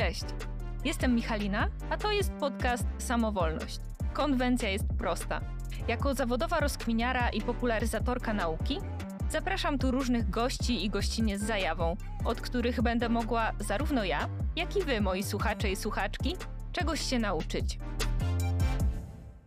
[0.00, 0.24] Cześć,
[0.84, 3.78] jestem Michalina, a to jest podcast Samowolność.
[4.12, 5.40] Konwencja jest prosta.
[5.88, 8.78] Jako zawodowa rozkminiara i popularyzatorka nauki
[9.30, 14.76] zapraszam tu różnych gości i gościnie z zajawą, od których będę mogła zarówno ja, jak
[14.76, 16.36] i wy, moi słuchacze i słuchaczki,
[16.72, 17.78] czegoś się nauczyć.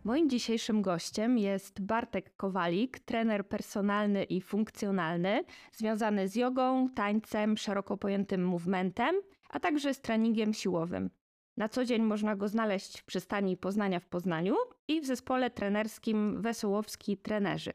[0.04, 7.96] Moim dzisiejszym gościem jest Bartek Kowalik, trener personalny i funkcjonalny, związany z jogą, tańcem, szeroko
[7.96, 9.14] pojętym movementem,
[9.50, 11.10] a także z treningiem siłowym.
[11.56, 14.54] Na co dzień można go znaleźć w przystani Poznania w Poznaniu
[14.88, 17.72] i w zespole trenerskim Wesołowski Trenerzy.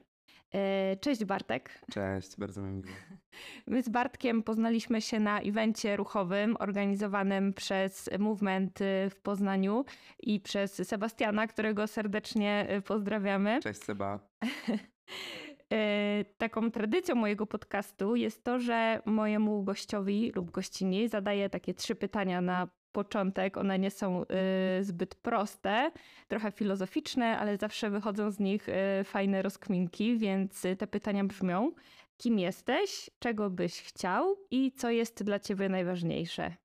[0.54, 1.82] E, cześć Bartek.
[1.92, 2.88] Cześć, bardzo mi miło.
[3.68, 9.86] My z Bartkiem poznaliśmy się na evencie ruchowym organizowanym przez Movement y, w Poznaniu
[10.20, 13.59] i przez Sebastiana, którego serdecznie y, pozdrawiamy.
[13.64, 14.20] Cześć Seba.
[15.73, 21.95] E, taką tradycją mojego podcastu jest to, że mojemu gościowi lub gościni zadaję takie trzy
[21.95, 23.58] pytania na początek.
[23.58, 25.92] One nie są y, zbyt proste,
[26.28, 31.72] trochę filozoficzne, ale zawsze wychodzą z nich y, fajne rozkminki, więc te pytania brzmią:
[32.17, 36.56] kim jesteś, czego byś chciał i co jest dla ciebie najważniejsze?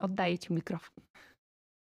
[0.00, 1.04] Oddaję ci mikrofon.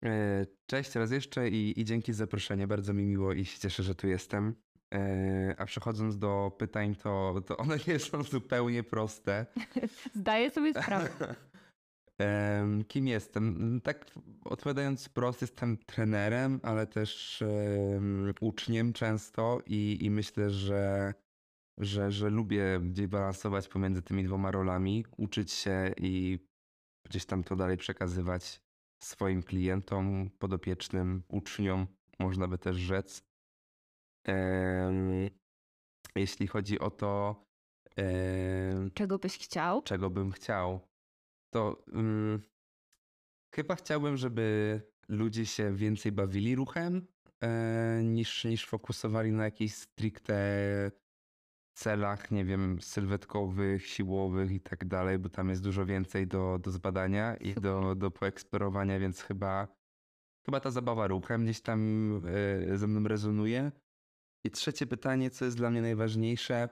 [0.04, 2.66] E, cześć raz jeszcze i, i dzięki za zaproszenie.
[2.66, 4.54] Bardzo mi miło i się cieszę, że tu jestem.
[4.94, 9.46] E, a przechodząc do pytań, to, to one nie są zupełnie proste.
[10.14, 11.08] Zdaję sobie sprawę.
[12.88, 13.80] Kim jestem?
[13.84, 14.06] Tak
[14.44, 17.42] odpowiadając wprost, jestem trenerem, ale też
[18.40, 21.14] uczniem często i, i myślę, że,
[21.78, 26.38] że, że lubię gdzieś balansować pomiędzy tymi dwoma rolami, uczyć się i
[27.08, 28.60] gdzieś tam to dalej przekazywać
[29.02, 31.86] swoim klientom, podopiecznym, uczniom,
[32.18, 33.33] można by też rzec.
[36.16, 37.44] Jeśli chodzi o to,
[38.94, 39.82] czego byś chciał?
[39.82, 40.80] Czego bym chciał
[41.54, 42.42] to um,
[43.54, 47.06] chyba chciałbym, żeby ludzie się więcej bawili ruchem
[47.40, 50.34] e, niż, niż fokusowali na jakichś stricte
[51.74, 56.70] celach, nie wiem, sylwetkowych, siłowych i tak dalej, bo tam jest dużo więcej do, do
[56.70, 59.68] zbadania i do, do poeksplorowania, więc chyba,
[60.46, 61.80] chyba ta zabawa ruchem gdzieś tam
[62.70, 63.72] e, ze mną rezonuje.
[64.44, 66.68] I trzecie pytanie, co jest dla mnie najważniejsze,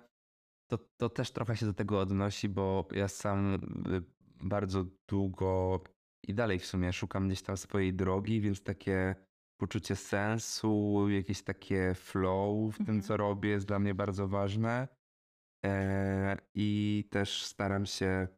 [0.71, 3.59] to, to też trochę się do tego odnosi, bo ja sam
[4.41, 5.83] bardzo długo
[6.28, 9.15] i dalej w sumie szukam gdzieś tam swojej drogi, więc takie
[9.60, 13.03] poczucie sensu, jakieś takie flow w tym, mhm.
[13.03, 14.89] co robię, jest dla mnie bardzo ważne.
[15.65, 18.28] E, I też staram się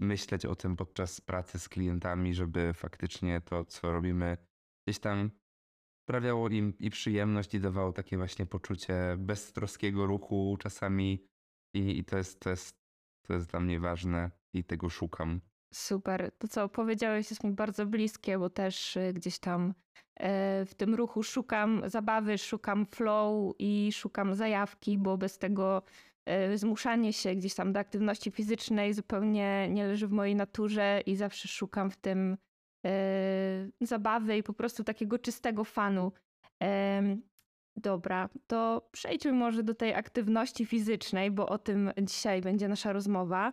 [0.00, 4.36] myśleć o tym podczas pracy z klientami, żeby faktycznie to, co robimy,
[4.86, 5.30] gdzieś tam
[6.08, 11.26] sprawiało im i przyjemność, i dawało takie właśnie poczucie beztroskiego ruchu czasami.
[11.74, 12.76] I, i to, jest, to, jest,
[13.26, 15.40] to jest dla mnie ważne i tego szukam.
[15.74, 16.30] Super.
[16.38, 19.74] To, co opowiedziałeś, jest mi bardzo bliskie, bo też y, gdzieś tam
[20.20, 25.82] e, w tym ruchu szukam zabawy, szukam flow i szukam zajawki, bo bez tego
[26.26, 31.16] e, zmuszanie się gdzieś tam do aktywności fizycznej zupełnie nie leży w mojej naturze i
[31.16, 32.36] zawsze szukam w tym
[33.80, 36.12] zabawy i po prostu takiego czystego fanu.
[37.76, 43.52] Dobra, to przejdźmy może do tej aktywności fizycznej, bo o tym dzisiaj będzie nasza rozmowa.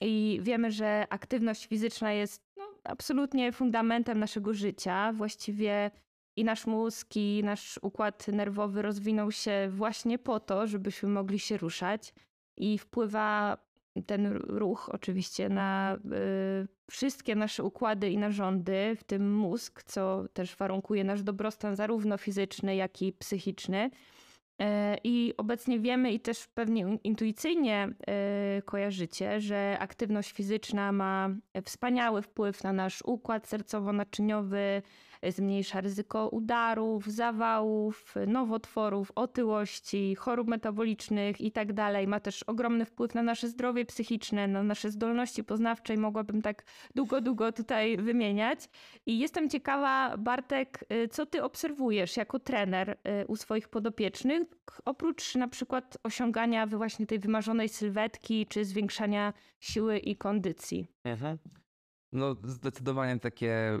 [0.00, 5.12] I wiemy, że aktywność fizyczna jest no, absolutnie fundamentem naszego życia.
[5.12, 5.90] Właściwie
[6.36, 11.56] i nasz mózg, i nasz układ nerwowy rozwinął się właśnie po to, żebyśmy mogli się
[11.56, 12.14] ruszać.
[12.56, 13.58] I wpływa
[14.02, 20.56] ten ruch oczywiście na y, wszystkie nasze układy i narządy, w tym mózg, co też
[20.56, 23.90] warunkuje nasz dobrostan zarówno fizyczny, jak i psychiczny.
[24.60, 31.30] E, I obecnie wiemy i też pewnie intuicyjnie e, kojarzycie, że aktywność fizyczna ma
[31.64, 34.82] wspaniały wpływ na nasz układ sercowo-naczyniowy,
[35.32, 41.74] zmniejsza ryzyko udarów, zawałów, nowotworów, otyłości, chorób metabolicznych itd.
[41.74, 46.42] Tak ma też ogromny wpływ na nasze zdrowie psychiczne, na nasze zdolności poznawcze i mogłabym
[46.42, 46.64] tak
[46.94, 48.68] długo, długo tutaj wymieniać.
[49.06, 54.42] I jestem ciekawa, Bartek, y, co ty obserwujesz jako trener y, u swoich podopiecznych,
[54.84, 60.88] oprócz na przykład osiągania właśnie tej wymarzonej sylwetki, czy zwiększania siły i kondycji?
[61.04, 61.38] Mhm.
[62.12, 63.80] No zdecydowanie takie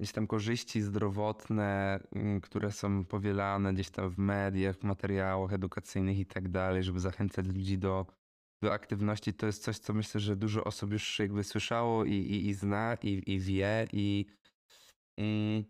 [0.00, 6.18] gdzieś tam korzyści zdrowotne, mm, które są powielane gdzieś tam w mediach, w materiałach edukacyjnych
[6.18, 8.06] i tak dalej, żeby zachęcać ludzi do,
[8.62, 12.48] do aktywności, to jest coś, co myślę, że dużo osób już jakby słyszało i, i,
[12.48, 13.86] i zna, i, i wie.
[13.92, 14.26] I
[15.18, 15.64] mm,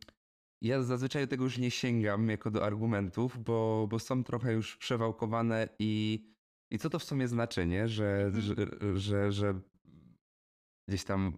[0.63, 4.77] ja zazwyczaj do tego już nie sięgam jako do argumentów, bo, bo są trochę już
[4.77, 6.25] przewałkowane i,
[6.71, 7.89] i co to w sumie znaczy, nie?
[7.89, 8.43] Że, mhm.
[8.43, 9.61] że, że, że
[10.89, 11.37] gdzieś tam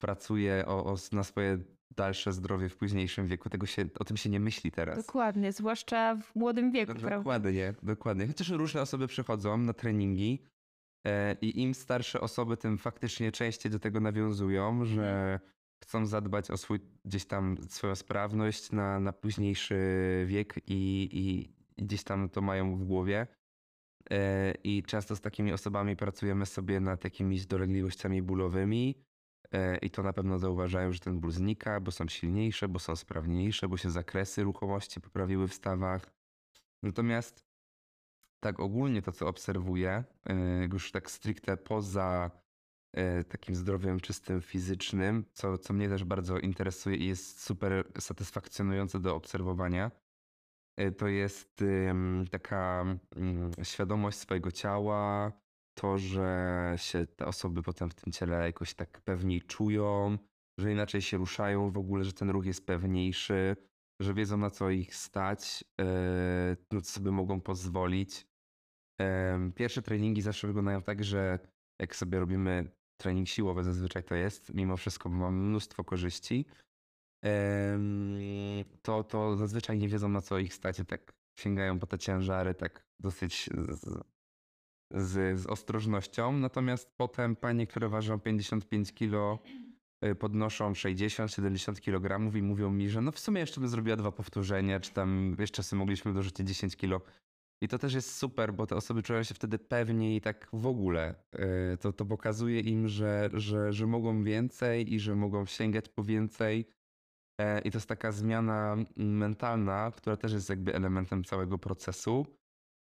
[0.00, 1.58] pracuje o, o, na swoje
[1.98, 3.48] dalsze zdrowie w późniejszym wieku.
[3.50, 5.06] Tego się, o tym się nie myśli teraz.
[5.06, 7.16] Dokładnie, zwłaszcza w młodym wieku, No, prawda?
[7.18, 8.26] dokładnie, dokładnie.
[8.26, 10.42] Chociaż różne osoby przychodzą na treningi
[11.06, 15.40] e, i im starsze osoby, tym faktycznie częściej do tego nawiązują, że
[15.84, 19.76] chcą zadbać o swój, gdzieś tam swoją sprawność na, na późniejszy
[20.26, 21.48] wiek i, i,
[21.82, 23.26] i gdzieś tam to mają w głowie.
[24.10, 29.07] E, I często z takimi osobami pracujemy sobie nad jakimiś dolegliwościami bólowymi.
[29.52, 32.96] E, I to na pewno zauważają, że ten ból znika, bo są silniejsze, bo są
[32.96, 36.12] sprawniejsze, bo się zakresy ruchomości poprawiły w stawach.
[36.82, 37.44] Natomiast
[38.40, 40.34] tak ogólnie to, co obserwuję, e,
[40.72, 42.30] już tak stricte poza
[42.92, 49.00] e, takim zdrowiem czystym fizycznym, co, co mnie też bardzo interesuje i jest super satysfakcjonujące
[49.00, 49.90] do obserwowania,
[50.98, 51.64] to jest
[52.30, 52.84] taka
[53.16, 55.32] mm, świadomość swojego ciała,
[55.80, 60.18] to, że się te osoby potem w tym ciele jakoś tak pewniej czują,
[60.60, 63.56] że inaczej się ruszają w ogóle, że ten ruch jest pewniejszy,
[64.00, 65.64] że wiedzą na co ich stać,
[66.72, 68.26] na co sobie mogą pozwolić.
[69.54, 71.38] Pierwsze treningi zawsze wyglądają tak, że
[71.80, 72.70] jak sobie robimy
[73.00, 76.46] trening siłowy, zazwyczaj to jest, mimo wszystko, mamy mnóstwo korzyści,
[78.82, 82.82] to, to zazwyczaj nie wiedzą na co ich stać, tak sięgają po te ciężary tak
[83.00, 83.50] dosyć
[84.90, 86.32] z, z, ostrożnością.
[86.32, 89.42] Natomiast potem panie, które ważą 55 kg,
[90.04, 94.12] y, podnoszą 60-70 kg i mówią mi, że no w sumie jeszcze bym zrobiła dwa
[94.12, 97.06] powtórzenia, czy tam jeszcze sobie mogliśmy dorzucić 10 kg.
[97.62, 100.66] I to też jest super, bo te osoby czują się wtedy pewniej i tak w
[100.66, 101.14] ogóle.
[101.74, 106.04] y, To, to pokazuje im, że, że, że mogą więcej i że mogą sięgać po
[106.04, 106.68] więcej.
[107.40, 112.26] E, I to jest taka zmiana mentalna, która też jest jakby elementem całego procesu.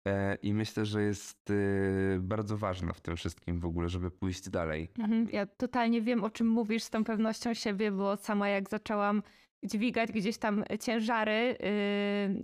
[0.06, 4.50] E, I myślę, że jest y, bardzo ważna w tym wszystkim w ogóle, żeby pójść
[4.50, 4.90] dalej.
[4.98, 5.28] Mhm.
[5.32, 9.22] Ja totalnie wiem, o czym mówisz z tą pewnością siebie, bo sama jak zaczęłam
[9.64, 11.56] dźwigać gdzieś tam ciężary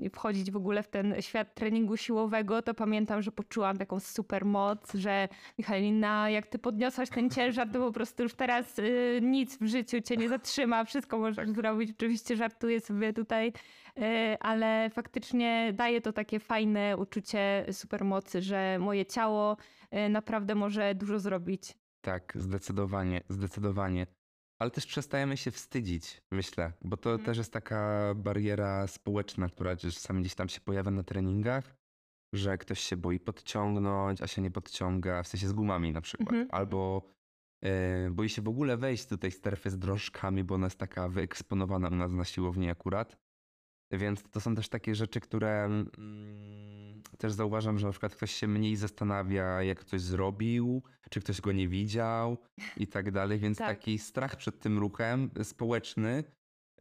[0.00, 4.44] yy, wchodzić w ogóle w ten świat treningu siłowego, to pamiętam, że poczułam taką super
[4.44, 5.28] moc, że
[5.58, 10.00] Michalina, jak ty podniosłaś ten ciężar, to po prostu już teraz yy, nic w życiu
[10.00, 11.90] cię nie zatrzyma, wszystko możesz zrobić.
[11.90, 13.52] Oczywiście żartuję sobie tutaj,
[13.96, 14.02] yy,
[14.40, 19.56] ale faktycznie daje to takie fajne uczucie supermocy, że moje ciało
[19.92, 21.74] yy, naprawdę może dużo zrobić.
[22.00, 24.06] Tak, zdecydowanie, zdecydowanie.
[24.60, 27.26] Ale też przestajemy się wstydzić, myślę, bo to Mhm.
[27.26, 31.76] też jest taka bariera społeczna, która czasami gdzieś tam się pojawia na treningach,
[32.34, 36.28] że ktoś się boi podciągnąć, a się nie podciąga, w sensie z gumami na przykład.
[36.32, 36.48] Mhm.
[36.50, 37.02] Albo
[37.64, 41.08] e, boi się w ogóle wejść do tej strefy z drążkami, bo ona jest taka
[41.08, 43.16] wyeksponowana u nas na siłowni akurat.
[43.92, 48.48] Więc to są też takie rzeczy, które mm, też zauważam, że na przykład ktoś się
[48.48, 52.38] mniej zastanawia, jak ktoś zrobił, czy ktoś go nie widział
[52.76, 53.38] i tak dalej.
[53.38, 53.68] Więc Tak.
[53.68, 56.24] taki strach przed tym ruchem społeczny,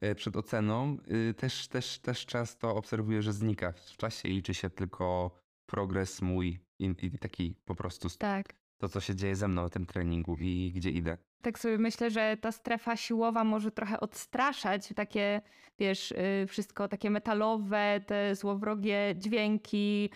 [0.04, 0.98] y, przed oceną,
[1.30, 5.32] y, też, też, też często obserwuję, że znika w czasie i liczy się tylko
[5.66, 8.59] progres mój i, i taki po prostu Tak.
[8.80, 11.18] To, co się dzieje ze mną na tym treningu i gdzie idę.
[11.42, 15.42] Tak sobie myślę, że ta strefa siłowa może trochę odstraszać takie,
[15.80, 20.10] wiesz, y, wszystko takie metalowe, te złowrogie dźwięki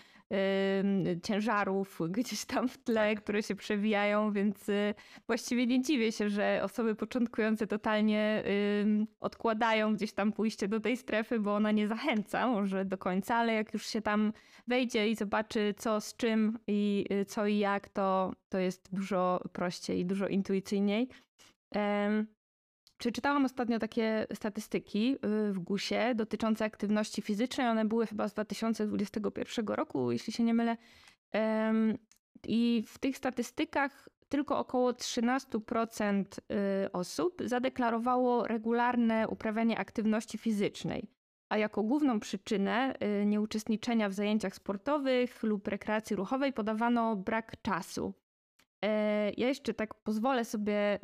[1.22, 4.94] ciężarów gdzieś tam w tle, które się przewijają, więc y,
[5.26, 8.44] właściwie nie dziwię się, że osoby początkujące totalnie
[9.20, 13.54] odkładają gdzieś tam pójście do tej strefy, bo ona nie zachęca może do końca, ale
[13.54, 14.32] jak już się tam
[14.66, 19.40] wejdzie i zobaczy co z czym i y, co i jak, to, to jest dużo
[19.52, 21.08] prościej i dużo intuicyjniej.
[22.98, 27.66] Przeczytałam ostatnio takie statystyki y, w GUS-ie dotyczące aktywności fizycznej.
[27.66, 30.76] One były chyba z 2021 roku, jeśli się nie mylę.
[32.46, 36.24] I w tych statystykach tylko około 13%
[36.84, 41.10] y, osób zadeklarowało regularne uprawianie aktywności fizycznej.
[41.48, 48.14] A jako główną przyczynę y, nieuczestniczenia w zajęciach sportowych lub rekreacji ruchowej podawano brak czasu.
[48.84, 50.98] E, Ja jeszcze tak pozwolę sobie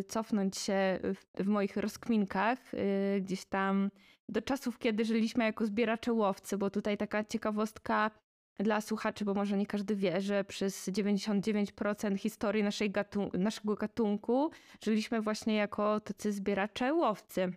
[0.00, 3.90] y, cofnąć się w, w moich rozkminkach y, gdzieś tam
[4.28, 8.10] do czasów, kiedy żyliśmy jako zbieracze łowcy, bo tutaj taka ciekawostka
[8.58, 14.50] dla słuchaczy, bo może nie każdy wie, że przez 99% historii naszej gatun- naszego gatunku
[14.84, 17.52] żyliśmy właśnie jako tacy zbieracze łowcy.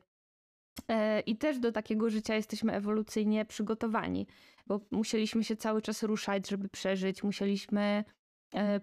[0.90, 4.28] E, I też do takiego życia jesteśmy ewolucyjnie przygotowani,
[4.68, 8.04] bo musieliśmy się cały czas ruszać, żeby przeżyć, musieliśmy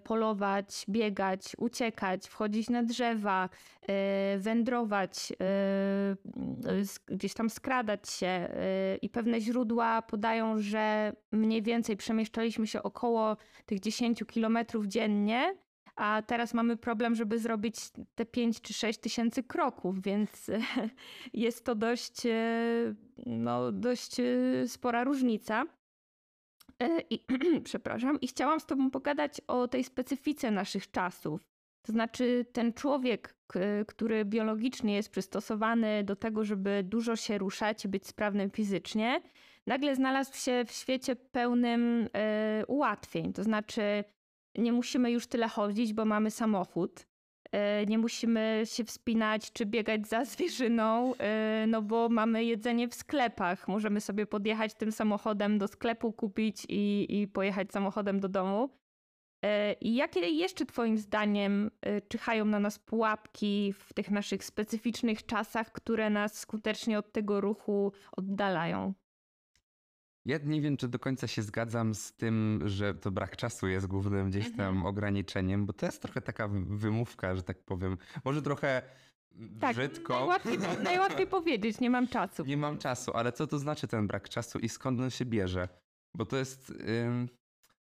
[0.05, 3.49] polować, biegać, uciekać, wchodzić na drzewa,
[3.89, 6.17] e, wędrować, e,
[7.07, 8.27] gdzieś tam skradać się.
[8.27, 13.37] e, I pewne źródła podają, że mniej więcej przemieszczaliśmy się około
[13.67, 15.55] tych 10 kilometrów dziennie,
[15.97, 17.77] a teraz mamy problem, żeby zrobić
[18.15, 20.51] te 5 czy 6 tysięcy kroków, więc
[21.35, 22.95] jest to dość, e,
[23.27, 24.25] no, dość e,
[24.69, 25.65] spora różnica.
[26.81, 27.25] E, I,
[27.65, 31.51] przepraszam, i chciałam z Tobą pogadać o tej specyfice naszych czasów.
[31.83, 33.37] To znaczy, ten człowiek,
[33.87, 39.23] który biologicznie jest przystosowany do tego, żeby dużo się ruszać i być sprawnym fizycznie,
[39.67, 42.09] nagle znalazł się w świecie pełnym
[42.63, 43.33] y, ułatwień.
[43.33, 44.05] To znaczy,
[44.59, 47.07] nie musimy już tyle chodzić, bo mamy samochód.
[47.55, 52.95] Y, nie musimy się wspinać czy biegać za zwierzyną, y, no bo mamy jedzenie w
[52.95, 53.69] sklepach.
[53.69, 58.81] Możemy sobie podjechać tym samochodem do sklepu, kupić i, i pojechać samochodem do domu.
[59.81, 61.71] I jakie jeszcze Twoim zdaniem
[62.09, 67.93] czyhają na nas pułapki w tych naszych specyficznych czasach, które nas skutecznie od tego ruchu
[68.13, 68.95] oddalają?
[70.25, 73.87] Ja nie wiem, czy do końca się zgadzam z tym, że to brak czasu jest
[73.87, 74.87] głównym gdzieś tam mhm.
[74.87, 77.97] ograniczeniem, bo to jest trochę taka wymówka, że tak powiem.
[78.25, 78.83] Może trochę
[79.61, 80.15] tak, brzydko.
[80.15, 82.45] Najłatwiej, najłatwiej powiedzieć, nie mam czasu.
[82.45, 85.69] Nie mam czasu, ale co to znaczy ten brak czasu i skąd on się bierze?
[86.15, 86.73] Bo to jest.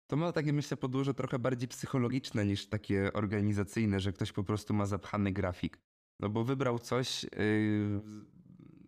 [0.07, 4.73] to ma takie, myślę, podłoże trochę bardziej psychologiczne niż takie organizacyjne, że ktoś po prostu
[4.73, 5.77] ma zapchany grafik.
[6.19, 8.01] No bo wybrał coś, yy,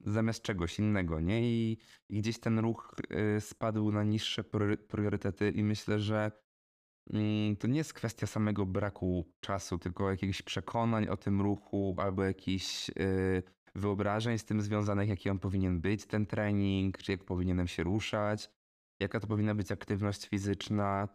[0.06, 1.42] zamiast czegoś innego, nie?
[1.42, 1.78] I,
[2.10, 2.96] i gdzieś ten ruch
[3.38, 4.44] y, spadł na niższe
[4.88, 6.32] priorytety i myślę, że
[7.14, 12.24] mm, to nie jest kwestia samego braku czasu, tylko jakichś przekonań o tym ruchu albo
[12.24, 13.44] jakichś y,
[13.76, 18.50] wyobrażeń z tym związanych, jaki on powinien być, ten trening, czy jak powinienem się ruszać,
[19.00, 21.08] jaka to powinna być aktywność fizyczna.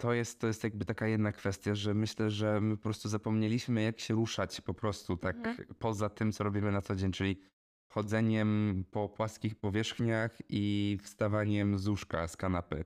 [0.00, 3.82] To jest, to jest jakby taka jedna kwestia, że myślę, że my po prostu zapomnieliśmy,
[3.82, 5.68] jak się ruszać po prostu tak mhm.
[5.78, 7.40] poza tym, co robimy na co dzień, czyli
[7.88, 12.84] chodzeniem po płaskich powierzchniach i wstawaniem z łóżka, z kanapy.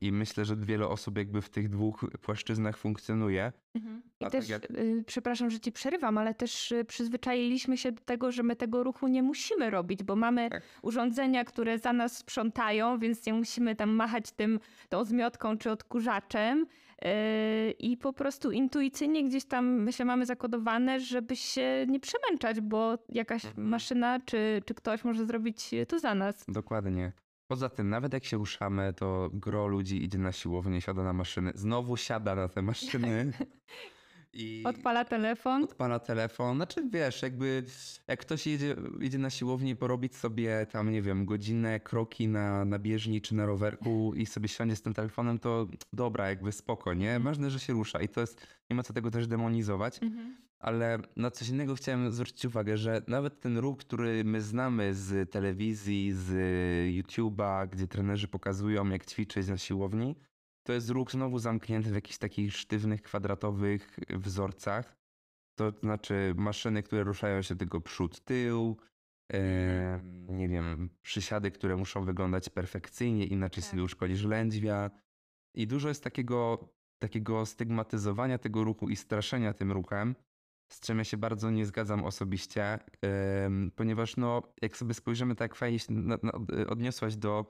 [0.00, 3.52] I myślę, że wiele osób jakby w tych dwóch płaszczyznach funkcjonuje.
[3.74, 4.02] Mhm.
[4.20, 4.70] I tak też, jak...
[4.70, 8.82] y, przepraszam, że ci przerywam, ale też y, przyzwyczailiśmy się do tego, że my tego
[8.82, 10.62] ruchu nie musimy robić, bo mamy tak.
[10.82, 16.66] urządzenia, które za nas sprzątają, więc nie musimy tam machać tym tą zmiotką czy odkurzaczem.
[17.04, 22.98] Y, I po prostu intuicyjnie gdzieś tam, myślę, mamy zakodowane, żeby się nie przemęczać, bo
[23.08, 23.68] jakaś mhm.
[23.68, 26.44] maszyna czy, czy ktoś może zrobić to za nas.
[26.48, 27.12] Dokładnie.
[27.48, 31.52] Poza tym, nawet jak się ruszamy, to gro ludzi idzie na siłownię, siada na maszyny,
[31.54, 33.32] znowu siada na te maszyny.
[34.32, 35.64] I odpala telefon.
[35.64, 36.56] Odpala telefon.
[36.56, 37.64] Znaczy wiesz, jakby
[38.08, 42.78] jak ktoś jedzie, jedzie na siłownię porobić sobie tam, nie wiem, godzinę kroki na, na
[42.78, 47.08] bieżni czy na rowerku i sobie siądzie z tym telefonem, to dobra, jakby spoko, nie?
[47.08, 47.22] Mhm.
[47.22, 50.02] Ważne, że się rusza i to jest, nie ma co tego też demonizować.
[50.02, 50.36] Mhm.
[50.66, 55.30] Ale na coś innego chciałem zwrócić uwagę, że nawet ten ruch, który my znamy z
[55.30, 56.30] telewizji, z
[56.96, 60.16] YouTube'a, gdzie trenerzy pokazują, jak ćwiczyć na siłowni,
[60.62, 64.96] to jest ruch znowu zamknięty w jakichś takich sztywnych, kwadratowych wzorcach.
[65.58, 68.76] To znaczy maszyny, które ruszają się tylko przód, tył,
[69.32, 73.70] e, nie wiem, przysiady, które muszą wyglądać perfekcyjnie, inaczej tak.
[73.70, 74.90] sobie uszkodzisz lędźwia.
[75.54, 76.68] I dużo jest takiego,
[76.98, 80.14] takiego stygmatyzowania tego ruchu i straszenia tym ruchem,
[80.72, 82.78] z czym ja się bardzo nie zgadzam osobiście,
[83.76, 85.86] ponieważ no, jak sobie spojrzymy, tak fajnie się
[86.68, 87.46] odniosłaś do,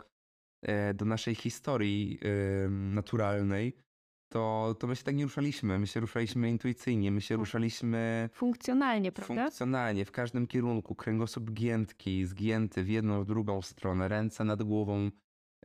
[0.62, 2.20] e, do naszej historii
[2.68, 3.76] naturalnej,
[4.28, 5.78] to, to my się tak nie ruszaliśmy.
[5.78, 7.38] My się ruszaliśmy intuicyjnie, my się tak.
[7.38, 8.28] ruszaliśmy.
[8.32, 9.34] Funkcjonalnie, prawda?
[9.34, 10.94] Funkcjonalnie, w każdym kierunku.
[10.94, 15.10] Kręgosłup giętki, zgięty w jedną, w drugą stronę, ręce nad głową,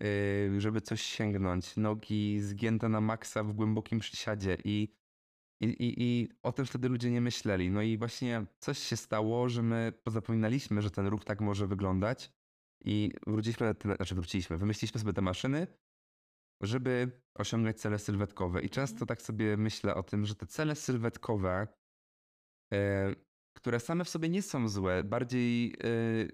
[0.03, 4.57] y, żeby coś sięgnąć, nogi zgięte na maksa w głębokim przysiadzie.
[4.63, 4.93] I
[5.61, 7.71] i, i, I o tym wtedy ludzie nie myśleli.
[7.71, 12.31] No i właśnie coś się stało, że my pozapominaliśmy, że ten ruch tak może wyglądać
[12.85, 15.67] i wróciliśmy, znaczy wróciliśmy, wymyśliliśmy sobie te maszyny,
[16.61, 18.61] żeby osiągać cele sylwetkowe.
[18.61, 19.07] I często mhm.
[19.07, 21.67] tak sobie myślę o tym, że te cele sylwetkowe,
[22.73, 23.15] e,
[23.53, 26.27] które same w sobie nie są złe, bardziej e,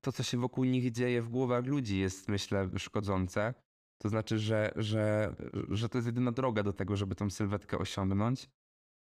[0.00, 3.54] to, co się wokół nich dzieje w głowach ludzi jest, myślę, szkodzące.
[3.98, 5.34] To znaczy, że, że,
[5.68, 8.50] że to jest jedyna droga do tego, żeby tą sylwetkę osiągnąć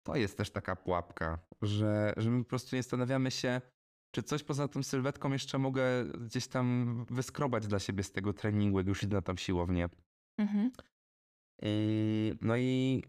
[0.09, 3.61] to jest też taka pułapka, że, że my po prostu nie zastanawiamy się,
[4.11, 8.77] czy coś poza tą sylwetką jeszcze mogę gdzieś tam wyskrobać dla siebie z tego treningu,
[8.77, 9.89] jak już idę na tam siłownię.
[10.37, 10.71] Mhm.
[11.61, 13.03] I, no i,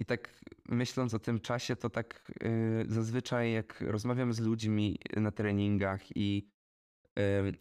[0.00, 5.30] i tak myśląc o tym czasie, to tak y, zazwyczaj jak rozmawiam z ludźmi na
[5.30, 6.50] treningach i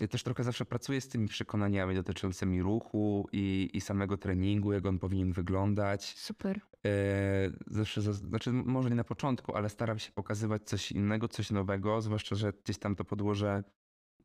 [0.02, 4.86] ja też trochę zawsze pracuję z tymi przekonaniami dotyczącymi ruchu i, i samego treningu, jak
[4.86, 6.18] on powinien wyglądać.
[6.18, 6.62] Super.
[6.86, 12.02] E, zawsze, znaczy może nie na początku, ale staram się pokazywać coś innego, coś nowego,
[12.02, 13.64] zwłaszcza, że gdzieś tam to podłoże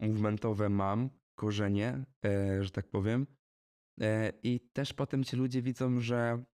[0.01, 3.27] movementowe mam, korzenie, e, że tak powiem.
[4.01, 6.45] E, I też potem ci ludzie widzą, że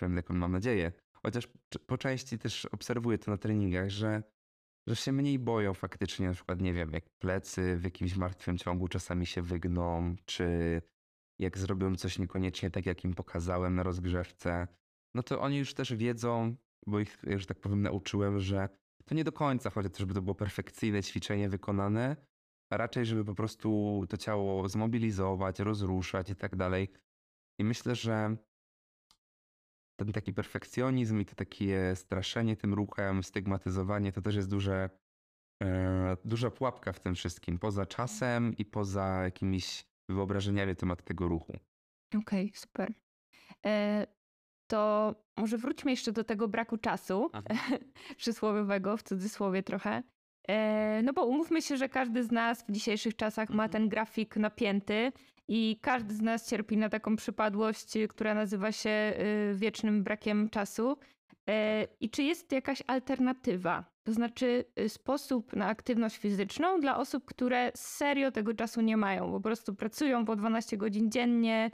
[0.00, 1.48] taką mam nadzieję, chociaż
[1.86, 4.22] po części też obserwuję to na treningach, że,
[4.86, 8.88] że się mniej boją faktycznie, na przykład, nie wiem, jak plecy w jakimś martwym ciągu
[8.88, 10.82] czasami się wygną, czy
[11.38, 14.68] jak zrobią coś niekoniecznie tak, jak im pokazałem na rozgrzewce,
[15.14, 18.68] no to oni już też wiedzą, bo ich, że tak powiem, nauczyłem, że
[19.04, 22.16] to nie do końca chodzi o to, żeby to było perfekcyjne ćwiczenie wykonane,
[22.72, 26.88] a raczej, żeby po prostu to ciało zmobilizować, rozruszać i tak dalej.
[27.60, 28.36] I myślę, że
[29.96, 34.90] ten taki perfekcjonizm i to takie straszenie tym ruchem, stygmatyzowanie, to też jest duże,
[35.62, 37.58] e, duża pułapka w tym wszystkim.
[37.58, 41.56] Poza czasem i poza jakimiś wyobrażeniami na temat tego ruchu.
[42.18, 42.94] Okej, super.
[43.66, 44.06] E,
[44.70, 47.30] to może wróćmy jeszcze do tego braku czasu
[48.16, 50.02] przysłowiowego, w cudzysłowie trochę.
[50.48, 53.70] E, no bo umówmy się, że każdy z nas w dzisiejszych czasach ma Mhm.
[53.70, 55.12] ten grafik napięty
[55.48, 60.50] i każdy z nas cierpi na taką przypadłość, y, która nazywa się y, wiecznym brakiem
[60.50, 60.96] czasu.
[61.48, 63.84] E, I czy jest jakaś alternatywa?
[64.04, 69.32] To znaczy y, sposób na aktywność fizyczną dla osób, które serio tego czasu nie mają.
[69.32, 71.70] Po prostu pracują po 12 godzin dziennie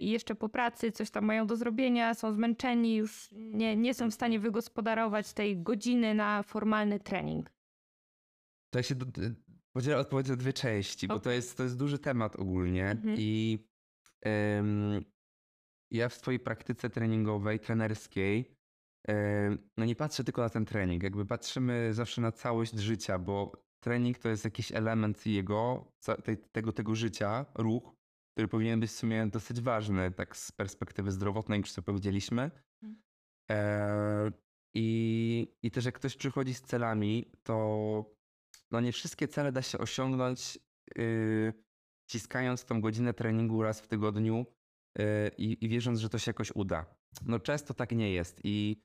[0.00, 4.10] i jeszcze po pracy coś tam mają do zrobienia, są zmęczeni, już nie, nie są
[4.10, 7.50] w stanie wygospodarować tej godziny na formalny trening.
[8.70, 9.06] To ja się do,
[9.78, 13.16] podzielę odpowiedź na dwie części, bo to jest, to jest duży temat ogólnie Mhm.
[13.18, 13.58] i
[14.20, 15.04] em,
[15.92, 18.56] ja w swojej praktyce treningowej, trenerskiej,
[19.08, 23.52] em, no nie patrzę tylko na ten trening, jakby patrzymy zawsze na całość życia, bo
[23.84, 25.92] trening to jest jakiś element jego,
[26.24, 27.94] tej, tego, tego życia, ruch,
[28.32, 32.50] który powinien być w sumie dosyć ważny, tak z perspektywy zdrowotnej, już co powiedzieliśmy.
[32.82, 33.02] Mhm.
[33.50, 34.32] E,
[34.74, 38.17] i, I też jak ktoś przychodzi z celami, to
[38.70, 40.58] no nie wszystkie cele da się osiągnąć
[40.96, 41.52] yy,
[42.10, 44.46] ciskając tą godzinę treningu raz w tygodniu
[44.98, 45.04] yy,
[45.38, 46.86] i, wierząc, że to się jakoś uda.
[47.26, 48.82] No często tak nie jest i,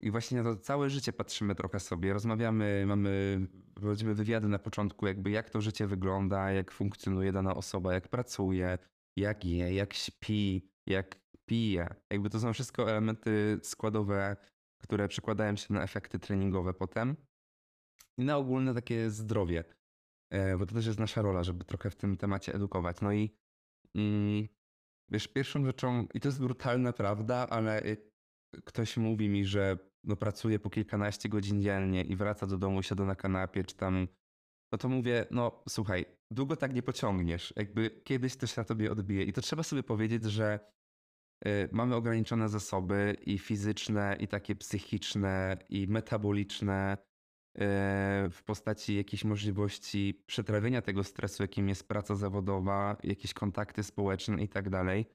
[0.00, 3.40] i właśnie na to całe życie patrzymy trochę sobie, rozmawiamy, mamy,
[3.74, 8.78] prowadzimy wywiady na początku, jakby jak to życie wygląda, jak funkcjonuje dana osoba, jak pracuje,
[9.16, 11.94] jak je, jak śpi, jak pije.
[12.10, 14.36] Jakby to są wszystko elementy składowe,
[14.82, 17.16] które przekładają się na efekty treningowe potem
[18.18, 19.64] i na ogólne takie zdrowie,
[20.30, 23.00] E, bo to też jest nasza rola, żeby trochę w tym temacie edukować.
[23.00, 23.36] No i
[25.10, 27.82] wiesz, pierwszą rzeczą, i to jest brutalna prawda, ale
[28.64, 33.04] ktoś mówi mi, że no, pracuje po kilkanaście godzin dziennie i wraca do domu, siada
[33.04, 34.08] na kanapie, czy tam,
[34.72, 38.92] no to mówię, no słuchaj, długo tak nie pociągniesz, jakby kiedyś to się na tobie
[38.92, 40.60] odbije i to trzeba sobie powiedzieć, że
[41.46, 47.05] y, mamy ograniczone zasoby i fizyczne, i takie psychiczne, i metaboliczne, e,
[48.30, 54.48] w postaci jakiejś możliwości przetrawienia tego stresu, jakim jest praca zawodowa, jakieś kontakty społeczne i
[54.48, 55.06] tak dalej.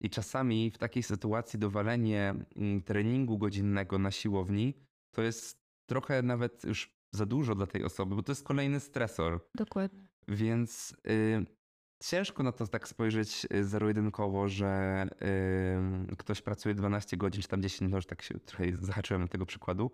[0.00, 4.74] I czasami w takiej sytuacji dowalenie mm, treningu godzinnego na siłowni
[5.10, 9.40] to jest trochę nawet już za dużo dla tej osoby, bo to jest kolejny stresor.
[9.54, 10.08] Dokładnie.
[10.28, 11.46] Więc y,
[12.02, 15.06] ciężko na to tak spojrzeć y, zero-jedynkowo, że
[16.12, 19.28] y, ktoś pracuje 12 godzin, czy tam 10, no już tak się trochę zahaczyłem na
[19.28, 19.90] tego przykładu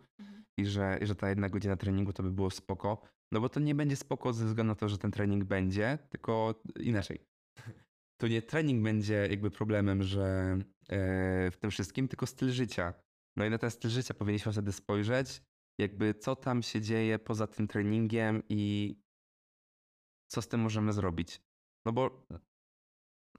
[0.59, 3.03] i że, że ta jedna godzina treningu to by było spoko.
[3.33, 6.63] No bo to nie będzie spoko ze względu na to, że ten trening będzie, tylko
[6.81, 7.21] inaczej.
[8.21, 12.95] To nie trening będzie jakby problemem, że e, w tym wszystkim, tylko styl życia.
[13.37, 15.43] No i na ten styl życia powinniśmy wtedy spojrzeć,
[15.79, 18.95] jakby co tam się dzieje poza tym treningiem i
[20.31, 21.41] co z tym możemy zrobić.
[21.87, 22.27] No bo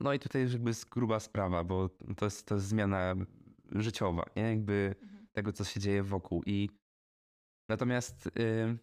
[0.00, 3.14] no i tutaj jakby jest gruba sprawa, bo to jest, to jest zmiana
[3.72, 4.42] życiowa, nie?
[4.42, 4.94] Jakby
[5.32, 6.42] tego, co się dzieje wokół.
[6.46, 6.70] I
[7.68, 8.78] natomiast y,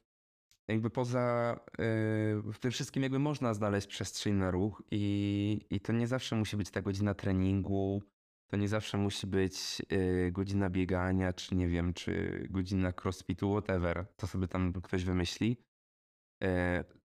[0.67, 5.93] jakby poza y, w tym wszystkim jakby można znaleźć przestrzeń na ruch i, i to
[5.93, 8.01] nie zawsze musi być ta godzina treningu,
[8.51, 14.06] to nie zawsze musi być y, godzina biegania, czy nie wiem, czy godzina crossfitu, whatever.
[14.15, 15.58] To sobie tam ktoś wymyśli.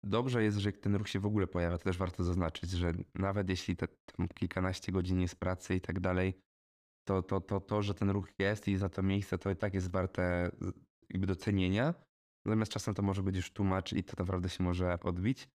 [0.03, 3.49] Dobrze jest, że ten ruch się w ogóle pojawia, to też warto zaznaczyć, że nawet
[3.49, 6.33] jeśli te tam kilkanaście godzin jest pracy i tak dalej,
[7.07, 9.73] to, to, to, to, że ten ruch jest i za to miejsce, to i tak
[9.73, 10.51] jest warte
[11.10, 11.93] jakby docenienia.
[12.45, 15.49] Natomiast czasem to może być już tłumacz i to naprawdę się może odbić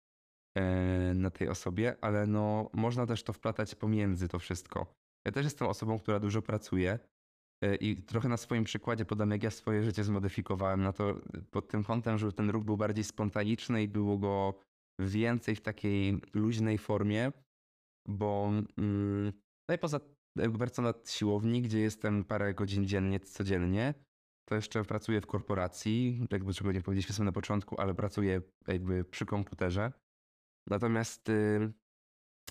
[0.59, 4.95] e, na tej osobie, ale no można też to wplatać pomiędzy to wszystko.
[5.27, 6.99] Ja też jestem osobą, która dużo pracuje
[7.81, 11.85] i trochę na swoim przykładzie podam, jak ja swoje życie zmodyfikowałem na to pod tym
[11.85, 14.55] kątem, żeby ten ruch był bardziej spontaniczny i było go
[15.01, 17.33] więcej w takiej luźnej formie,
[18.09, 19.33] bo mm,
[19.69, 20.01] no i poza
[20.83, 23.95] nad siłowni, gdzie jestem parę godzin dziennie, codziennie,
[24.49, 29.27] to jeszcze pracuję w korporacji, jakby czego nie powiedzieliśmy na początku, ale pracuję jakby przy
[29.27, 29.93] komputerze.
[30.71, 31.73] Natomiast y,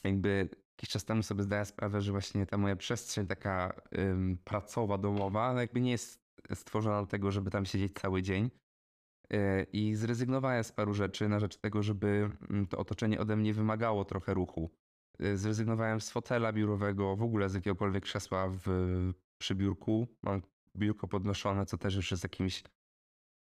[0.04, 4.98] jakby jakiś czas temu sobie zdałem sprawę, że właśnie ta moja przestrzeń taka ym, pracowa,
[4.98, 8.50] domowa, no jakby nie jest stworzona do tego, żeby tam siedzieć cały dzień.
[9.30, 13.54] Yy, I zrezygnowałem z paru rzeczy na rzecz tego, żeby mm, to otoczenie ode mnie
[13.54, 14.72] wymagało trochę ruchu.
[15.20, 18.64] Yy, Zrezygnowałem z fotela biurowego, w ogóle z jakiegokolwiek krzesła w,
[19.38, 20.08] przy biurku.
[20.24, 20.42] Mam
[20.76, 22.64] biurko podnoszone, co też już jest jakimś,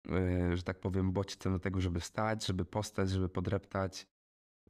[0.08, 4.06] yy, że tak powiem, bodźcem do tego, żeby wstać, żeby postać, żeby podreptać.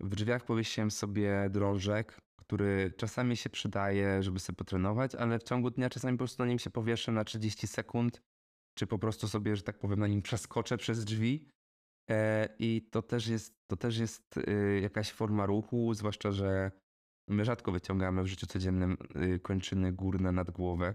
[0.01, 2.21] W drzwiach powiesiłem sobie drążek,
[2.53, 6.49] który czasami się przydaje, żeby sobie potrenować, ale w ciągu dnia czasami po prostu na
[6.49, 8.23] nim się powieszę na 30 sekund,
[8.79, 11.49] czy po prostu sobie, że tak powiem, na nim przeskoczę przez drzwi.
[12.11, 16.71] E, I to też jest, to też jest y, jakaś forma ruchu, zwłaszcza, że
[17.29, 18.97] my rzadko wyciągamy w życiu codziennym
[19.35, 20.95] y, kończyny górne nad głowę.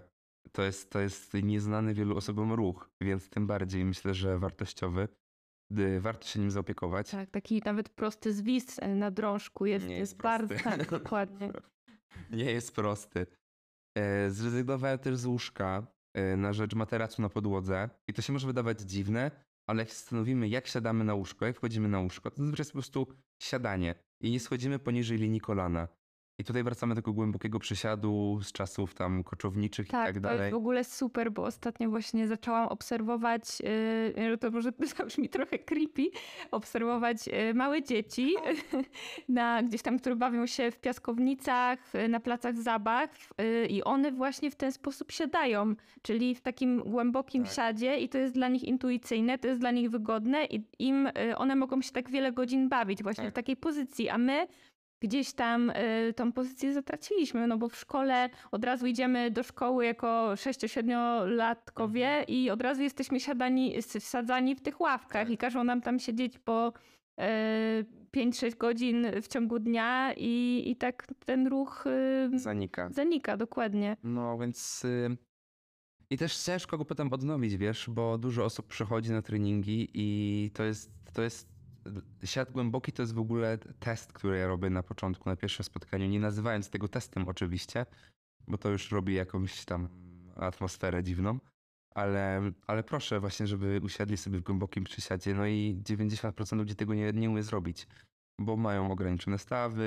[0.52, 5.08] To jest, to jest nieznany wielu osobom ruch, więc tym bardziej myślę, że wartościowy.
[5.78, 7.10] Y, Warto się nim zaopiekować.
[7.10, 11.52] Tak, taki nawet prosty zwis e, na drążku jest, Nie jest, jest bardzo, tak, dokładnie.
[12.30, 13.26] Nie jest prosty.
[13.98, 17.90] E, Zrezygnowałem też z łóżka e, na rzecz materacu na podłodze.
[18.08, 19.30] I to się może wydawać dziwne,
[19.68, 22.72] ale jak się zastanowimy, jak siadamy na łóżko, jak wchodzimy na łóżko, to zazwyczaj jest
[22.72, 23.06] po prostu
[23.42, 25.88] siadanie i nie schodzimy poniżej linii kolana.
[26.40, 30.38] I tutaj wracamy do tego głębokiego przysiadu z czasów tam koczowniczych i Tak, tak dalej.
[30.38, 33.42] jest w ogóle super, bo ostatnio właśnie zaczęłam obserwować,
[34.16, 36.02] yy, to może to brzmi trochę creepy,
[36.50, 38.34] obserwować yy, małe dzieci
[39.28, 44.12] na, gdzieś tam, które bawią się w piaskownicach, yy, na placach zabaw yy, i one
[44.12, 47.52] właśnie w ten sposób siadają, czyli w takim głębokim Tak.
[47.52, 51.36] siadzie i to jest dla nich intuicyjne, to jest dla nich wygodne i im yy,
[51.38, 53.32] one mogą się tak wiele godzin bawić właśnie Tak.
[53.32, 54.46] w takiej pozycji, a my
[55.00, 59.84] gdzieś tam y, tą pozycję zatraciliśmy, no bo w szkole od razu idziemy do szkoły
[59.86, 62.24] jako 6-7-latkowie Mhm.
[62.28, 65.30] i od razu jesteśmy siadani, wsadzani w tych ławkach Tak.
[65.30, 66.72] i każą nam tam siedzieć po
[67.20, 67.22] y,
[68.16, 71.84] 5-6 godzin w ciągu dnia i, i tak ten ruch
[72.34, 72.88] y, Zanika.
[72.90, 73.96] zanika, dokładnie.
[74.02, 74.84] No więc.
[74.84, 75.16] y,
[76.10, 80.64] I też ciężko go potem odnowić, wiesz, bo dużo osób przychodzi na treningi i to
[80.64, 80.90] jest.
[81.12, 81.57] To jest
[82.24, 86.08] siat głęboki to jest w ogóle test, który ja robię na początku, na pierwszym spotkaniu.
[86.08, 87.86] Nie nazywając tego testem, oczywiście,
[88.48, 89.88] bo to już robi jakąś tam
[90.36, 91.38] atmosferę dziwną.
[91.94, 95.34] Ale, ale proszę właśnie, żeby usiadli sobie w głębokim przysiadzie.
[95.34, 97.86] No i 90% ludzi tego nie, nie umie zrobić,
[98.40, 99.82] bo mają ograniczone stawy